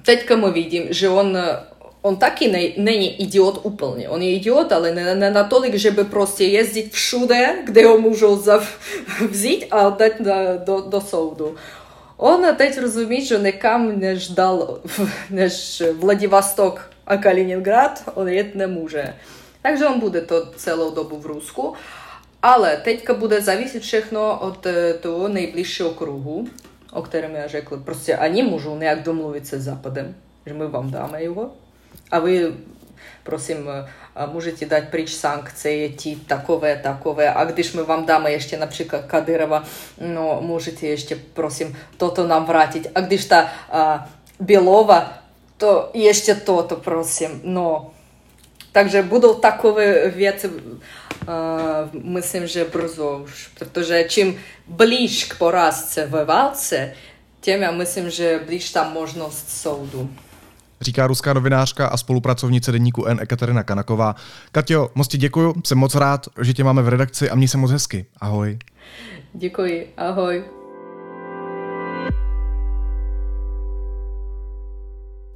teďka 0.03 0.35
my 0.35 0.51
vidím, 0.51 0.83
že 0.89 1.09
on 1.09 1.37
on 2.01 2.15
taky 2.15 2.47
ne, 2.47 2.59
není 2.77 3.21
idiot 3.21 3.59
úplně. 3.63 4.09
On 4.09 4.21
je 4.21 4.31
idiot, 4.31 4.71
ale 4.71 4.95
ne, 4.95 5.15
ne 5.15 5.31
natolik, 5.31 5.75
že 5.75 5.91
by 5.91 6.03
prostě 6.03 6.43
jezdit 6.43 6.91
všude, 6.91 7.55
kde 7.63 7.85
ho 7.85 7.97
můžou 7.97 8.37
zav, 8.37 8.79
vzít 9.29 9.65
a 9.71 9.89
dát 9.89 10.19
na, 10.19 10.55
do, 10.55 10.81
do 10.81 11.01
soudu. 11.01 11.55
On 12.17 12.55
teď 12.55 12.77
rozumí, 12.77 13.25
že 13.25 13.39
někam 13.39 13.99
než 13.99 14.29
dal, 14.29 14.79
než 15.29 15.83
Vladivostok 15.93 16.89
a 17.07 17.17
Kaliningrad, 17.17 18.03
on 18.13 18.27
jet 18.27 18.55
nemůže. 18.55 19.13
Takže 19.61 19.85
on 19.85 19.99
bude 19.99 20.21
to 20.21 20.45
celou 20.55 20.91
dobu 20.91 21.19
v 21.19 21.25
Rusku. 21.25 21.73
Ale 22.41 22.77
teďka 22.83 23.13
bude 23.13 23.41
záviset 23.41 23.81
všechno 23.81 24.39
od 24.39 24.67
toho 24.99 25.27
nejbližšího 25.27 25.89
kruhu, 25.89 26.47
o 26.93 27.01
kterém 27.01 27.35
já 27.35 27.47
řekl. 27.47 27.77
Prostě 27.77 28.17
oni 28.17 28.43
můžou 28.43 28.77
nějak 28.77 29.03
domluvit 29.03 29.47
se 29.47 29.59
s 29.59 29.63
Západem, 29.63 30.15
že 30.45 30.53
my 30.53 30.67
vám 30.67 30.91
dáme 30.91 31.23
a 32.11 32.19
vy, 32.19 32.53
prosím, 33.23 33.69
můžete 34.25 34.65
dát 34.65 34.83
pryč 34.89 35.13
sankcie, 35.13 35.89
ti 35.89 36.15
takové, 36.15 36.79
takové. 36.83 37.33
A 37.33 37.45
když 37.45 37.73
my 37.73 37.83
vám 37.83 38.05
dáme 38.05 38.31
ještě 38.31 38.57
například 38.57 39.05
Kadyrova, 39.05 39.63
no, 40.01 40.37
můžete 40.41 40.87
ještě, 40.87 41.15
prosím, 41.33 41.77
toto 41.97 42.27
nám 42.27 42.45
vrátit. 42.45 42.87
A 42.95 43.01
když 43.01 43.25
ta 43.25 43.49
a, 43.71 44.09
Bělova, 44.39 45.13
to 45.57 45.89
ještě 45.93 46.35
toto, 46.35 46.75
prosím, 46.75 47.41
no. 47.43 47.91
Takže 48.71 49.01
budou 49.01 49.33
takové 49.33 50.09
věci, 50.09 50.47
uh, 50.47 50.53
myslím, 51.93 52.47
že 52.47 52.65
brzo 52.65 53.21
už, 53.23 53.47
protože 53.59 54.03
čím 54.03 54.39
blíž 54.67 55.25
k 55.25 55.37
porazce 55.37 56.05
ve 56.05 56.25
válce, 56.25 56.93
tím 57.41 57.61
já 57.61 57.71
myslím, 57.71 58.09
že 58.09 58.41
blíž 58.45 58.71
tam 58.71 58.93
možnost 58.93 59.49
soudu 59.49 60.09
říká 60.81 61.07
ruská 61.07 61.33
novinářka 61.33 61.87
a 61.87 61.97
spolupracovnice 61.97 62.71
deníku 62.71 63.05
N 63.05 63.19
Ekaterina 63.21 63.63
Kanaková. 63.63 64.15
Katio, 64.51 64.89
moc 64.95 65.07
ti 65.07 65.17
děkuju, 65.17 65.55
jsem 65.65 65.77
moc 65.77 65.95
rád, 65.95 66.27
že 66.41 66.53
tě 66.53 66.63
máme 66.63 66.81
v 66.81 66.89
redakci 66.89 67.29
a 67.29 67.35
měj 67.35 67.47
se 67.47 67.57
moc 67.57 67.71
hezky. 67.71 68.05
Ahoj. 68.21 68.57
Děkuji, 69.33 69.93
ahoj. 69.97 70.43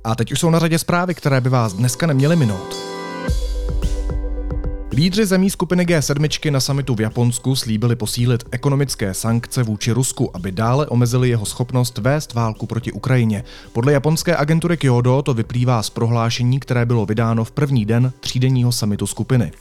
A 0.04 0.16
teď 0.16 0.32
už 0.32 0.40
jsou 0.40 0.50
na 0.50 0.60
řadě 0.60 0.80
zprávy, 0.80 1.14
které 1.14 1.42
by 1.42 1.50
vás 1.50 1.74
dneska 1.74 2.08
neměly 2.08 2.36
minout. 2.36 2.76
Lídři 4.94 5.26
zemí 5.26 5.50
skupiny 5.50 5.86
G7 5.86 6.52
na 6.52 6.60
samitu 6.60 6.96
v 6.96 7.02
Japonsku 7.02 7.56
slíbili 7.56 7.96
posílit 7.96 8.44
ekonomické 8.52 9.14
sankce 9.14 9.64
vůči 9.64 9.92
Rusku, 9.92 10.36
aby 10.36 10.52
dále 10.52 10.88
omezili 10.88 11.30
jeho 11.30 11.46
schopnost 11.46 11.98
vést 11.98 12.34
válku 12.34 12.66
proti 12.66 12.92
Ukrajině. 12.92 13.44
Podle 13.74 13.94
japonské 13.94 14.38
agentury 14.38 14.78
Kyodo 14.78 15.22
to 15.22 15.34
vyplývá 15.34 15.84
z 15.84 15.90
prohlášení, 15.90 16.60
které 16.60 16.86
bylo 16.86 17.06
vydáno 17.06 17.44
v 17.44 17.52
první 17.52 17.86
den 17.86 18.14
třídenního 18.20 18.72
samitu 18.72 19.08
skupiny. 19.08 19.52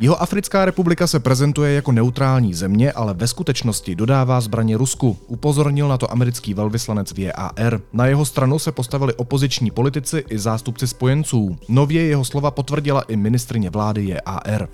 Jeho 0.00 0.22
Africká 0.22 0.64
republika 0.64 1.06
se 1.06 1.20
prezentuje 1.20 1.74
jako 1.74 1.92
neutrální 1.92 2.54
země, 2.54 2.92
ale 2.92 3.14
ve 3.14 3.28
skutečnosti 3.28 3.94
dodává 3.94 4.40
zbraně 4.40 4.76
Rusku. 4.76 5.16
Upozornil 5.26 5.88
na 5.88 5.98
to 5.98 6.12
americký 6.12 6.54
velvyslanec 6.54 7.12
v 7.12 7.18
JAR. 7.18 7.80
Na 7.92 8.06
jeho 8.06 8.24
stranu 8.24 8.58
se 8.58 8.72
postavili 8.72 9.14
opoziční 9.14 9.70
politici 9.70 10.24
i 10.28 10.38
zástupci 10.38 10.86
spojenců. 10.86 11.58
Nově 11.68 12.06
jeho 12.06 12.24
slova 12.24 12.50
potvrdila 12.50 13.02
i 13.02 13.16
ministrině 13.16 13.70
vlády 13.70 14.08
JAR. 14.08 14.68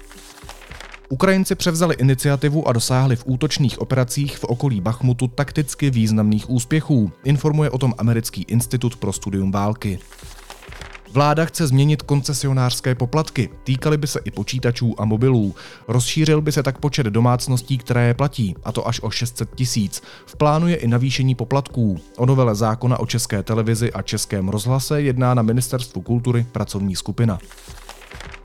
Ukrajinci 1.09 1.55
převzali 1.55 1.95
iniciativu 1.95 2.69
a 2.69 2.73
dosáhli 2.73 3.17
v 3.17 3.23
útočných 3.27 3.81
operacích 3.81 4.39
v 4.39 4.45
okolí 4.45 4.81
Bachmutu 4.81 5.29
takticky 5.29 5.91
významných 5.91 6.51
úspěchů, 6.51 7.13
informuje 7.25 7.71
o 7.71 7.79
tom 7.79 7.95
Americký 7.99 8.43
institut 8.43 8.97
pro 8.97 9.13
studium 9.13 9.53
války. 9.53 9.99
Vláda 11.13 11.45
chce 11.45 11.67
změnit 11.67 12.03
koncesionářské 12.03 12.95
poplatky, 12.95 13.51
týkaly 13.65 13.97
by 13.99 14.07
se 14.07 14.21
i 14.25 14.31
počítačů 14.31 14.95
a 14.99 15.05
mobilů. 15.05 15.55
Rozšířil 15.89 16.41
by 16.41 16.53
se 16.53 16.63
tak 16.63 16.79
počet 16.79 17.07
domácností, 17.07 17.79
které 17.79 18.07
je 18.07 18.15
platí, 18.15 18.57
a 18.65 18.73
to 18.73 18.89
až 18.89 19.01
o 19.03 19.11
600 19.11 19.55
tisíc. 19.55 20.03
V 20.27 20.37
plánu 20.37 20.69
je 20.69 20.77
i 20.77 20.89
navýšení 20.89 21.35
poplatků. 21.35 22.01
O 22.17 22.27
novele 22.27 22.55
zákona 22.55 23.01
o 23.01 23.07
české 23.07 23.43
televizi 23.43 23.93
a 23.93 24.03
českém 24.03 24.49
rozhlase 24.49 25.03
jedná 25.03 25.35
na 25.35 25.43
Ministerstvu 25.43 26.01
kultury 26.03 26.47
pracovní 26.53 26.97
skupina. 26.97 27.39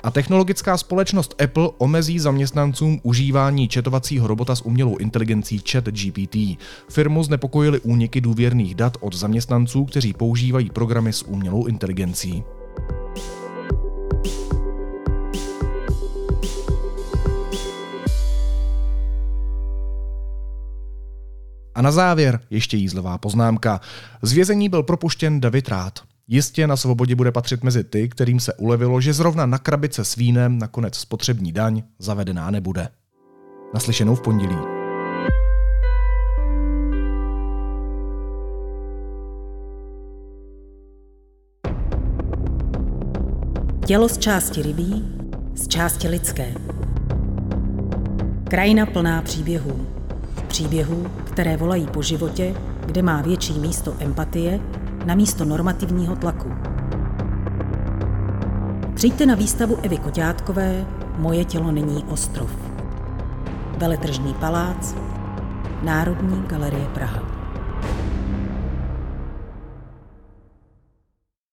A 0.03 0.11
technologická 0.11 0.77
společnost 0.77 1.41
Apple 1.43 1.69
omezí 1.77 2.19
zaměstnancům 2.19 2.99
užívání 3.03 3.67
četovacího 3.67 4.27
robota 4.27 4.55
s 4.55 4.61
umělou 4.61 4.97
inteligencí 4.97 5.61
ChatGPT. 5.71 6.37
Firmu 6.89 7.23
znepokojily 7.23 7.79
úniky 7.79 8.21
důvěrných 8.21 8.75
dat 8.75 8.97
od 8.99 9.15
zaměstnanců, 9.15 9.85
kteří 9.85 10.13
používají 10.13 10.69
programy 10.69 11.13
s 11.13 11.23
umělou 11.27 11.65
inteligencí. 11.65 12.43
A 21.75 21.81
na 21.81 21.91
závěr 21.91 22.39
ještě 22.49 22.77
jízlová 22.77 23.17
poznámka. 23.17 23.81
Z 24.21 24.31
vězení 24.31 24.69
byl 24.69 24.83
propuštěn 24.83 25.41
David 25.41 25.67
Rád. 25.67 25.99
Jistě 26.27 26.67
na 26.67 26.77
svobodě 26.77 27.15
bude 27.15 27.31
patřit 27.31 27.63
mezi 27.63 27.83
ty, 27.83 28.09
kterým 28.09 28.39
se 28.39 28.53
ulevilo, 28.53 29.01
že 29.01 29.13
zrovna 29.13 29.45
na 29.45 29.57
krabice 29.57 30.05
s 30.05 30.15
vínem 30.15 30.59
nakonec 30.59 30.95
spotřební 30.95 31.51
daň 31.51 31.83
zavedená 31.99 32.51
nebude. 32.51 32.87
Naslyšenou 33.73 34.15
v 34.15 34.21
pondělí. 34.21 34.57
Tělo 43.85 44.09
z 44.09 44.17
části 44.17 44.61
rybí, 44.61 45.15
z 45.55 45.67
části 45.67 46.07
lidské. 46.07 46.53
Krajina 48.49 48.85
plná 48.85 49.21
příběhů. 49.21 49.94
Příběhů, 50.55 51.07
které 51.23 51.57
volají 51.57 51.87
po 51.87 52.01
životě, 52.01 52.55
kde 52.85 53.01
má 53.01 53.21
větší 53.21 53.59
místo 53.59 53.93
empatie 53.99 54.59
na 55.05 55.15
místo 55.15 55.45
normativního 55.45 56.15
tlaku. 56.15 56.51
Přijďte 58.93 59.25
na 59.25 59.35
výstavu 59.35 59.77
Evy 59.83 59.97
Koťátkové 59.97 60.85
Moje 61.17 61.45
tělo 61.45 61.71
není 61.71 62.03
ostrov. 62.03 62.51
Veletržní 63.77 64.33
palác, 64.33 64.95
Národní 65.83 66.43
galerie 66.47 66.85
Praha. 66.93 67.34